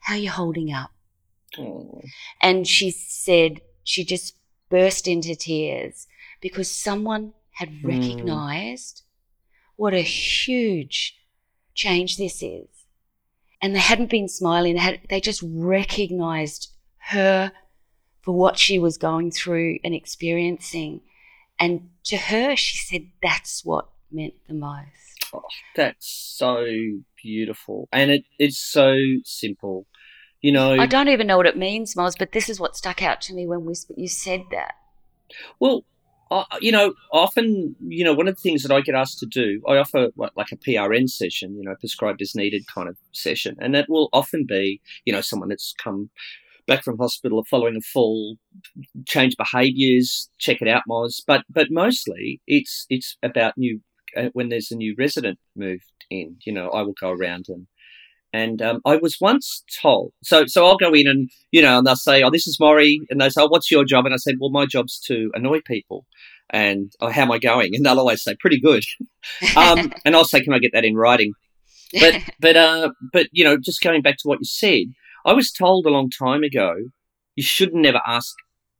How 0.00 0.14
are 0.14 0.18
you 0.18 0.30
holding 0.30 0.72
up? 0.72 0.90
Oh. 1.58 2.02
And 2.42 2.66
she 2.66 2.90
said, 2.90 3.60
she 3.84 4.04
just 4.04 4.34
burst 4.68 5.06
into 5.06 5.34
tears 5.34 6.06
because 6.40 6.70
someone 6.70 7.32
had 7.52 7.70
Mm. 7.70 7.84
recognized 7.84 9.02
what 9.76 9.94
a 9.94 10.02
huge 10.02 11.16
change 11.74 12.16
this 12.16 12.42
is. 12.42 12.68
And 13.62 13.74
they 13.74 13.80
hadn't 13.80 14.10
been 14.10 14.28
smiling, 14.28 14.74
they, 14.74 14.80
had, 14.80 15.00
they 15.08 15.20
just 15.20 15.42
recognized 15.44 16.70
her 16.98 17.52
for 18.20 18.32
what 18.32 18.58
she 18.58 18.78
was 18.78 18.98
going 18.98 19.30
through 19.30 19.78
and 19.84 19.94
experiencing. 19.94 21.00
And 21.58 21.90
to 22.04 22.16
her, 22.16 22.56
she 22.56 22.76
said 22.78 23.08
that's 23.22 23.64
what 23.64 23.88
meant 24.10 24.34
the 24.48 24.54
most. 24.54 24.88
Oh, 25.32 25.42
that's 25.74 26.06
so 26.36 26.66
beautiful, 27.22 27.88
and 27.92 28.10
it 28.10 28.24
it's 28.38 28.58
so 28.58 28.96
simple. 29.24 29.86
You 30.40 30.52
know, 30.52 30.74
I 30.74 30.86
don't 30.86 31.08
even 31.08 31.26
know 31.26 31.36
what 31.36 31.46
it 31.46 31.56
means, 31.56 31.96
Miles, 31.96 32.16
but 32.16 32.32
this 32.32 32.48
is 32.48 32.60
what 32.60 32.76
stuck 32.76 33.02
out 33.02 33.20
to 33.22 33.34
me 33.34 33.46
when 33.46 33.64
we 33.64 33.74
you 33.96 34.08
said 34.08 34.42
that. 34.50 34.74
Well, 35.58 35.84
I, 36.30 36.44
you 36.60 36.72
know, 36.72 36.94
often, 37.12 37.76
you 37.80 38.04
know, 38.04 38.14
one 38.14 38.28
of 38.28 38.36
the 38.36 38.40
things 38.40 38.62
that 38.62 38.72
I 38.72 38.80
get 38.80 38.94
asked 38.94 39.18
to 39.20 39.26
do, 39.26 39.62
I 39.66 39.76
offer 39.76 40.08
what, 40.14 40.36
like 40.36 40.52
a 40.52 40.56
PRN 40.56 41.08
session, 41.08 41.56
you 41.56 41.62
know, 41.62 41.74
prescribed 41.80 42.22
as 42.22 42.34
needed 42.34 42.66
kind 42.66 42.88
of 42.88 42.96
session, 43.12 43.56
and 43.60 43.74
that 43.74 43.88
will 43.88 44.08
often 44.12 44.44
be, 44.46 44.80
you 45.04 45.12
know, 45.12 45.20
someone 45.20 45.48
that's 45.48 45.74
come 45.82 46.10
back 46.66 46.82
from 46.82 46.98
hospital 46.98 47.44
following 47.48 47.76
a 47.76 47.80
fall, 47.80 48.36
change 49.06 49.36
behaviours, 49.36 50.30
check 50.38 50.60
it 50.60 50.68
out, 50.68 50.82
Moz. 50.88 51.22
But 51.26 51.42
but 51.48 51.68
mostly, 51.70 52.40
it's 52.46 52.86
it's 52.90 53.16
about 53.22 53.56
new 53.56 53.80
uh, 54.16 54.28
when 54.32 54.48
there's 54.48 54.70
a 54.70 54.76
new 54.76 54.94
resident 54.98 55.38
moved 55.56 55.84
in. 56.10 56.36
You 56.44 56.52
know, 56.52 56.70
I 56.70 56.82
will 56.82 56.94
go 57.00 57.10
around 57.10 57.46
and. 57.48 57.66
And 58.32 58.60
um, 58.62 58.80
I 58.84 58.96
was 58.96 59.18
once 59.20 59.62
told, 59.80 60.12
so 60.24 60.44
so 60.46 60.66
I'll 60.66 60.76
go 60.76 60.92
in 60.92 61.06
and 61.06 61.30
you 61.52 61.62
know, 61.62 61.78
and 61.78 61.86
they'll 61.86 61.94
say, 61.94 62.20
"Oh, 62.24 62.30
this 62.30 62.48
is 62.48 62.58
Maury," 62.58 62.98
and 63.08 63.20
they 63.20 63.28
say, 63.28 63.42
"Oh, 63.42 63.46
what's 63.46 63.70
your 63.70 63.84
job?" 63.84 64.06
And 64.06 64.12
I 64.12 64.16
said, 64.16 64.34
"Well, 64.40 64.50
my 64.50 64.66
job's 64.66 64.98
to 65.06 65.30
annoy 65.34 65.60
people." 65.64 66.04
And 66.50 66.90
oh, 67.00 67.10
how 67.10 67.22
am 67.22 67.30
I 67.30 67.38
going? 67.38 67.76
And 67.76 67.86
they'll 67.86 68.00
always 68.00 68.24
say, 68.24 68.34
"Pretty 68.40 68.58
good." 68.58 68.82
um, 69.56 69.92
and 70.04 70.16
I'll 70.16 70.24
say, 70.24 70.40
"Can 70.40 70.52
I 70.52 70.58
get 70.58 70.72
that 70.72 70.84
in 70.84 70.96
writing?" 70.96 71.34
But 71.92 72.22
but 72.40 72.56
uh, 72.56 72.90
but 73.12 73.28
you 73.30 73.44
know, 73.44 73.56
just 73.56 73.80
going 73.80 74.02
back 74.02 74.16
to 74.18 74.28
what 74.28 74.40
you 74.40 74.46
said, 74.46 74.86
I 75.24 75.32
was 75.32 75.50
told 75.50 75.86
a 75.86 75.90
long 75.90 76.10
time 76.10 76.42
ago, 76.42 76.74
you 77.34 77.42
should 77.42 77.74
never 77.74 78.00
ask 78.06 78.34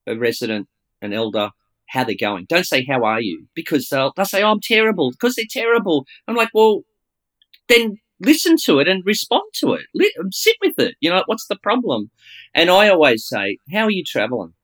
a 0.06 0.16
resident, 0.16 0.68
an 1.00 1.12
elder, 1.12 1.50
how 1.88 2.04
they're 2.04 2.14
going. 2.18 2.46
Don't 2.48 2.66
say, 2.66 2.84
"How 2.84 3.04
are 3.04 3.20
you?" 3.20 3.46
Because 3.54 3.88
they'll 3.88 4.12
they'll 4.16 4.26
say, 4.26 4.42
"Oh, 4.42 4.50
I'm 4.52 4.60
terrible," 4.60 5.10
because 5.12 5.34
they're 5.34 5.44
terrible. 5.48 6.06
I'm 6.26 6.34
like, 6.34 6.50
well, 6.54 6.82
then 7.68 7.98
listen 8.20 8.56
to 8.64 8.78
it 8.78 8.88
and 8.88 9.04
respond 9.04 9.44
to 9.54 9.74
it. 9.74 9.86
Sit 10.32 10.56
with 10.60 10.78
it. 10.78 10.96
You 11.00 11.10
know, 11.10 11.22
what's 11.26 11.46
the 11.46 11.56
problem? 11.56 12.10
And 12.54 12.70
I 12.70 12.88
always 12.88 13.26
say, 13.26 13.58
"How 13.72 13.84
are 13.84 13.90
you 13.90 14.04
traveling?" 14.04 14.54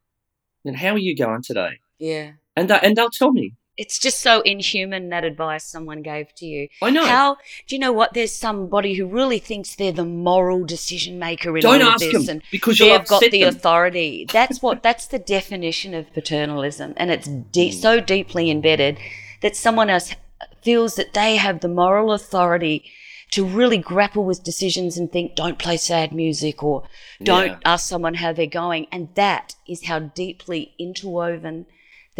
And 0.65 0.77
how 0.77 0.91
are 0.91 0.99
you 0.99 1.17
going 1.17 1.43
today? 1.43 1.81
yeah. 1.99 2.33
And 2.57 2.69
they, 2.69 2.79
and 2.83 2.97
they'll 2.97 3.11
tell 3.11 3.33
me. 3.33 3.55
It's 3.81 3.99
just 3.99 4.21
so 4.21 4.43
inhuman 4.43 5.09
that 5.09 5.25
advice 5.25 5.65
someone 5.65 6.03
gave 6.03 6.35
to 6.35 6.45
you. 6.45 6.69
I 6.83 6.91
know. 6.91 7.07
How 7.07 7.37
do 7.67 7.75
you 7.75 7.79
know 7.79 7.93
what? 7.93 8.13
There's 8.13 8.31
somebody 8.31 8.93
who 8.93 9.07
really 9.07 9.39
thinks 9.39 9.75
they're 9.75 9.91
the 9.91 10.05
moral 10.05 10.67
decision 10.67 11.19
maker 11.19 11.57
in 11.57 11.63
Don't 11.63 11.81
all 11.81 11.93
ask 11.93 12.05
of 12.05 12.13
this, 12.13 12.27
them 12.27 12.37
and 12.37 12.43
because 12.51 12.77
they've 12.77 13.07
got 13.07 13.23
the 13.23 13.41
them. 13.41 13.49
authority. 13.49 14.27
That's 14.31 14.61
what. 14.61 14.83
That's 14.83 15.07
the 15.07 15.19
definition 15.19 15.95
of 15.95 16.13
paternalism, 16.13 16.93
and 16.99 17.11
it's 17.11 17.27
de- 17.27 17.71
hmm. 17.73 17.81
so 17.81 18.01
deeply 18.01 18.51
embedded 18.51 18.99
that 19.41 19.57
someone 19.57 19.89
else 19.89 20.15
feels 20.61 20.97
that 20.97 21.15
they 21.15 21.37
have 21.37 21.61
the 21.61 21.69
moral 21.69 22.13
authority 22.13 22.85
to 23.31 23.47
really 23.47 23.79
grapple 23.79 24.25
with 24.25 24.43
decisions 24.45 24.99
and 24.99 25.11
think, 25.11 25.37
don't 25.37 25.59
play 25.59 25.79
sad 25.79 26.13
music 26.13 26.63
or 26.63 26.83
don't 27.23 27.47
Yeah. 27.47 27.59
ask 27.65 27.89
someone 27.89 28.15
how 28.15 28.33
they're 28.35 28.47
going. 28.47 28.89
And 28.93 29.09
that 29.15 29.55
is 29.67 29.87
how 29.87 30.01
deeply 30.01 30.75
interwoven 30.79 31.67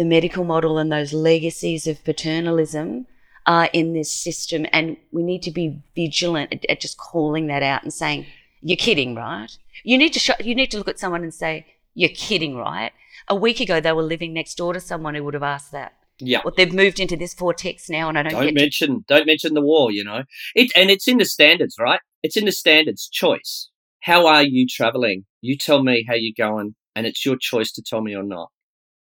the 0.01 0.05
medical 0.05 0.43
model 0.43 0.79
and 0.79 0.91
those 0.91 1.13
legacies 1.13 1.85
of 1.85 2.03
paternalism 2.03 3.05
are 3.45 3.69
in 3.71 3.93
this 3.93 4.11
system. 4.11 4.65
And 4.73 4.97
we 5.11 5.21
need 5.21 5.43
to 5.43 5.51
be 5.51 5.83
vigilant 5.95 6.51
at, 6.51 6.65
at 6.67 6.81
just 6.81 6.97
calling 6.97 7.45
that 7.47 7.61
out 7.61 7.83
and 7.83 7.93
saying, 7.93 8.25
you're 8.63 8.77
kidding, 8.77 9.13
right? 9.13 9.55
You 9.83 9.99
need 9.99 10.13
to 10.13 10.19
sh- 10.19 10.43
you 10.43 10.55
need 10.55 10.71
to 10.71 10.79
look 10.79 10.87
at 10.87 10.97
someone 10.97 11.21
and 11.21 11.31
say, 11.31 11.67
you're 11.93 12.09
kidding, 12.09 12.57
right? 12.57 12.91
A 13.27 13.35
week 13.35 13.59
ago, 13.59 13.79
they 13.79 13.93
were 13.93 14.01
living 14.01 14.33
next 14.33 14.55
door 14.55 14.73
to 14.73 14.79
someone 14.79 15.13
who 15.13 15.23
would 15.23 15.35
have 15.35 15.43
asked 15.43 15.71
that. 15.71 15.93
Yeah. 16.17 16.41
Well, 16.43 16.55
they've 16.57 16.73
moved 16.73 16.99
into 16.99 17.15
this 17.15 17.35
vortex 17.35 17.87
now, 17.87 18.09
and 18.09 18.17
I 18.17 18.23
don't, 18.23 18.31
Don't 18.31 18.41
get 18.45 18.55
to 18.55 18.59
mention 18.59 19.05
don't 19.07 19.27
mention 19.27 19.53
the 19.53 19.61
war, 19.61 19.91
you 19.91 20.03
know. 20.03 20.23
It 20.55 20.71
and 20.75 20.89
it's 20.89 21.07
in 21.07 21.19
the 21.19 21.25
standards, 21.25 21.75
right? 21.79 21.99
It's 22.23 22.37
in 22.37 22.45
the 22.45 22.51
standards 22.51 23.07
choice. 23.07 23.69
How 23.99 24.25
are 24.25 24.41
you 24.41 24.65
traveling? 24.67 25.25
You 25.41 25.57
tell 25.57 25.83
me 25.83 26.05
how 26.07 26.15
you're 26.15 26.33
going, 26.35 26.73
and 26.95 27.05
it's 27.05 27.23
your 27.23 27.37
choice 27.39 27.71
to 27.73 27.83
tell 27.83 28.01
me 28.01 28.15
or 28.15 28.23
not. 28.23 28.49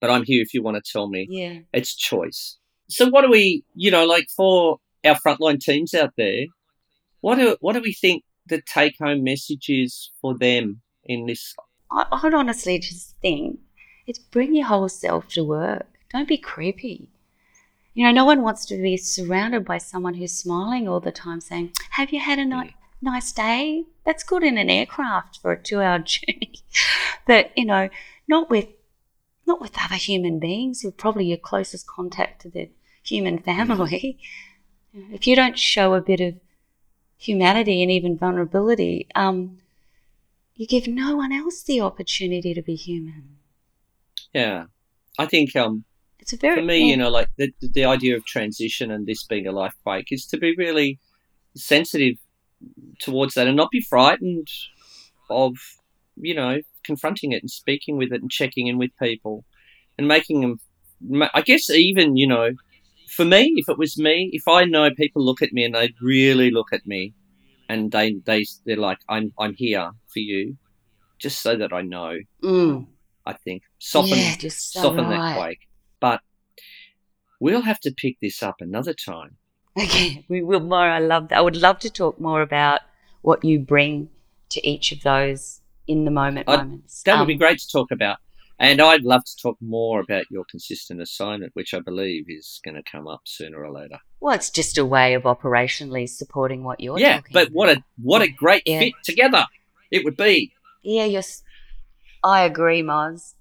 But 0.04 0.12
I'm 0.12 0.26
here 0.26 0.42
if 0.42 0.54
you 0.54 0.62
want 0.62 0.76
to 0.76 0.92
tell 0.92 1.08
me. 1.08 1.28
Yeah. 1.30 1.60
It's 1.72 1.96
choice. 1.96 2.58
So 2.89 3.08
what 3.08 3.22
do 3.22 3.32
we, 3.32 3.63
you 3.74 3.89
know, 3.89 4.06
like 4.06 4.28
for 4.36 4.80
our 5.06 5.16
frontline 5.16 5.62
teams 5.62 5.94
out 5.94 6.12
there, 6.18 6.48
what 7.22 7.36
do 7.36 7.56
what 7.62 7.72
do 7.72 7.80
we 7.80 7.94
think 7.94 8.26
the 8.46 8.62
take 8.62 8.96
home 9.00 9.24
message 9.24 9.70
is 9.70 10.12
for 10.20 10.38
them 10.38 10.82
in 11.06 11.26
this? 11.28 11.56
I, 11.89 12.06
I'd 12.12 12.34
honestly 12.34 12.80
just 12.80 13.16
think 13.22 13.62
it's 14.06 14.20
bring 14.20 14.54
your 14.54 14.66
whole 14.66 14.89
self 14.89 15.30
to 15.30 15.44
work. 15.46 15.88
Don't 16.12 16.28
be 16.28 16.38
creepy. 16.38 17.08
You 17.94 18.04
know, 18.06 18.12
no 18.12 18.26
one 18.26 18.42
wants 18.42 18.66
to 18.66 18.76
be 18.76 18.98
surrounded 18.98 19.63
by 19.63 19.78
someone 19.78 20.16
who's 20.16 20.34
smiling 20.34 20.86
all 20.86 21.00
the 21.00 21.13
time, 21.13 21.39
saying, 21.39 21.72
"Have 21.92 22.12
you 22.12 22.20
had 22.20 22.39
a 22.39 22.44
ni- 22.44 22.56
mm. 22.56 22.74
nice 23.02 23.32
day?" 23.32 23.86
That's 24.04 24.26
good 24.26 24.44
in 24.44 24.58
an 24.58 24.70
aircraft 24.70 25.39
for 25.42 25.54
a 25.54 25.63
two-hour 25.63 26.00
journey, 26.13 26.56
but 27.26 27.52
you 27.56 27.63
know, 27.63 27.88
not 28.28 28.50
with 28.50 28.68
not 29.45 29.62
with 29.62 29.77
other 29.84 29.95
human 29.95 30.39
beings 30.39 30.82
who 30.82 30.89
are 30.89 30.91
probably 30.91 31.25
your 31.25 31.38
closest 31.38 31.88
contact 31.88 32.41
to 32.41 32.49
the 32.49 32.69
human 33.03 33.39
family. 33.39 34.17
If 35.12 35.25
you 35.25 35.36
don't 35.36 35.58
show 35.58 35.95
a 35.95 36.01
bit 36.01 36.19
of 36.19 36.36
humanity 37.17 37.82
and 37.82 37.89
even 37.89 38.15
vulnerability, 38.15 39.08
um, 39.15 39.58
you 40.56 40.67
give 40.67 40.88
no 40.88 41.15
one 41.15 41.32
else 41.32 41.63
the 41.63 41.82
opportunity 41.82 42.53
to 42.53 42.62
be 42.62 42.75
human. 42.75 43.38
Yeah, 44.34 44.65
I 45.17 45.25
think 45.25 45.56
um, 45.56 45.86
It's 46.19 46.34
a 46.34 46.38
very 46.38 46.58
for 46.58 46.65
me, 46.65 46.89
you 46.89 46.97
know, 46.97 47.10
like 47.10 47.29
the 47.38 47.51
the 47.60 47.86
idea 47.86 48.15
of 48.15 48.25
transition 48.25 48.91
and 48.91 49.08
this 49.08 49.23
being 49.23 49.47
a 49.47 49.51
life 49.51 49.73
break 49.84 50.12
is 50.12 50.25
to 50.27 50.38
be 50.38 50.53
really 50.56 50.99
sensitive 51.56 52.17
towards 52.99 53.34
that 53.34 53.47
and 53.47 53.58
not 53.58 53.71
be 53.71 53.82
frightened 53.82 54.47
of, 55.29 55.53
you 56.15 56.36
know, 56.36 56.62
confronting 56.84 57.32
it 57.32 57.41
and 57.41 57.50
speaking 57.50 57.98
with 57.98 58.12
it 58.12 58.22
and 58.22 58.32
checking 58.32 58.67
in 58.67 58.78
with 58.78 58.91
people 59.00 59.46
and 59.98 60.08
making 60.08 60.41
them. 60.41 60.60
I 61.34 61.41
guess 61.41 61.69
even 61.69 62.15
you 62.15 62.28
know, 62.28 62.52
for 63.10 63.26
me, 63.26 63.54
if 63.58 63.69
it 63.69 63.78
was 63.78 63.98
me, 63.98 64.30
if 64.34 64.48
I 64.48 64.65
know 64.65 64.89
people 64.91 65.24
look 65.24 65.41
at 65.41 65.54
me 65.54 65.65
and 65.65 65.76
they 65.76 65.93
really 66.02 66.52
look 66.52 66.74
at 66.74 66.86
me, 66.86 67.13
and 67.69 67.91
they 67.91 68.15
they 68.26 68.46
they're 68.65 68.78
like, 68.78 69.00
I'm 69.10 69.34
I'm 69.39 69.54
here 69.56 69.91
for 70.12 70.19
you, 70.19 70.58
just 71.19 71.41
so 71.41 71.56
that 71.56 71.74
I 71.74 71.82
know. 71.82 72.17
Mm. 72.43 72.88
I 73.26 73.34
think 73.34 73.63
soften 73.80 74.17
yeah, 74.17 74.36
just 74.36 74.74
so 74.74 74.82
soften 74.82 75.06
right. 75.06 75.17
that 75.17 75.38
quake. 75.38 75.67
But 76.00 76.22
we'll 77.39 77.62
have 77.62 77.80
to 77.82 77.91
pick 77.91 78.17
this 78.22 78.43
up 78.43 78.56
another 78.60 78.93
time. 78.93 79.38
Okay, 79.78 80.26
we 80.28 80.43
will 80.43 80.60
more. 80.60 80.80
I 80.80 81.00
love 81.00 81.30
that. 81.30 81.38
I 81.38 81.41
would 81.41 81.56
love 81.56 81.80
to 81.80 81.89
talk 81.89 82.19
more 82.19 82.41
about 82.41 82.82
what 83.22 83.43
you 83.43 83.60
bring 83.60 84.10
to 84.50 84.67
each 84.67 84.91
of 84.91 85.02
those 85.02 85.62
in 85.88 86.06
the 86.06 86.12
moment 86.12 86.48
I'd- 86.50 86.63
moments. 86.63 87.04
That 87.04 87.19
would 87.19 87.28
be 87.28 87.34
Um, 87.34 87.39
great 87.39 87.60
to 87.60 87.67
talk 87.69 87.91
about. 87.91 88.17
And 88.60 88.80
I'd 88.82 89.04
love 89.04 89.26
to 89.26 89.36
talk 89.41 89.58
more 89.62 90.00
about 90.00 90.26
your 90.30 90.46
consistent 90.50 91.02
assignment, 91.02 91.54
which 91.56 91.74
I 91.74 91.80
believe 91.80 92.26
is 92.30 92.62
going 92.63 92.76
to 92.76 92.84
come 92.84 93.08
up 93.08 93.22
sooner 93.26 93.58
or 93.65 93.72
later. 93.72 94.00
Well, 94.22 94.36
it's 94.36 94.50
just 94.52 94.78
a 94.78 94.86
way 94.86 95.15
of 95.15 95.24
operationally 95.24 96.08
supporting 96.08 96.63
what 96.63 96.80
you're 96.80 96.98
doing. 96.98 97.10
yeah, 97.10 97.22
but 97.34 97.50
what 97.52 97.69
a 97.76 97.84
what 98.02 98.22
a 98.22 98.28
great 98.30 98.63
Yeah. 98.65 98.80
fit 98.80 98.93
together 99.04 99.46
it 99.91 100.06
would 100.06 100.15
be. 100.15 100.54
Yeah, 100.84 101.06
you're. 101.06 101.24
I 102.24 102.43
agree, 102.43 102.82
Moz. 102.84 103.34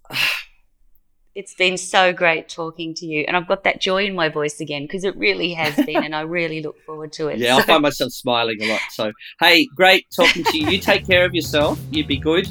It's 1.34 1.54
been 1.54 1.78
so 1.78 2.12
great 2.12 2.50
talking 2.50 2.92
to 2.94 3.06
you, 3.06 3.24
and 3.26 3.34
I've 3.36 3.48
got 3.48 3.64
that 3.64 3.80
joy 3.80 4.04
in 4.04 4.14
my 4.14 4.28
voice 4.28 4.60
again 4.60 4.82
because 4.82 5.02
it 5.02 5.16
really 5.16 5.54
has 5.54 5.74
been, 5.86 6.04
and 6.04 6.14
I 6.14 6.20
really 6.22 6.60
look 6.62 6.76
forward 6.84 7.10
to 7.14 7.28
it. 7.28 7.38
Yeah, 7.38 7.56
I'll 7.56 7.62
find 7.62 7.80
myself 7.88 8.12
smiling 8.12 8.62
a 8.62 8.66
lot. 8.70 8.80
So, 8.90 9.12
hey, 9.40 9.66
great 9.74 10.06
talking 10.14 10.44
to 10.44 10.58
you. 10.58 10.68
You 10.68 10.78
take 10.78 11.06
care 11.06 11.24
of 11.24 11.34
yourself. 11.34 11.80
You'd 11.90 12.06
be 12.06 12.18
good, 12.18 12.48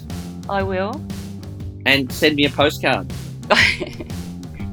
I 0.50 0.64
will. 0.64 1.00
and 1.86 2.12
send 2.12 2.36
me 2.36 2.46
a 2.46 2.50
postcard. 2.50 3.08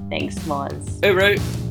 Thanks, 0.08 0.36
Moz. 0.46 1.00
Hooroo! 1.00 1.67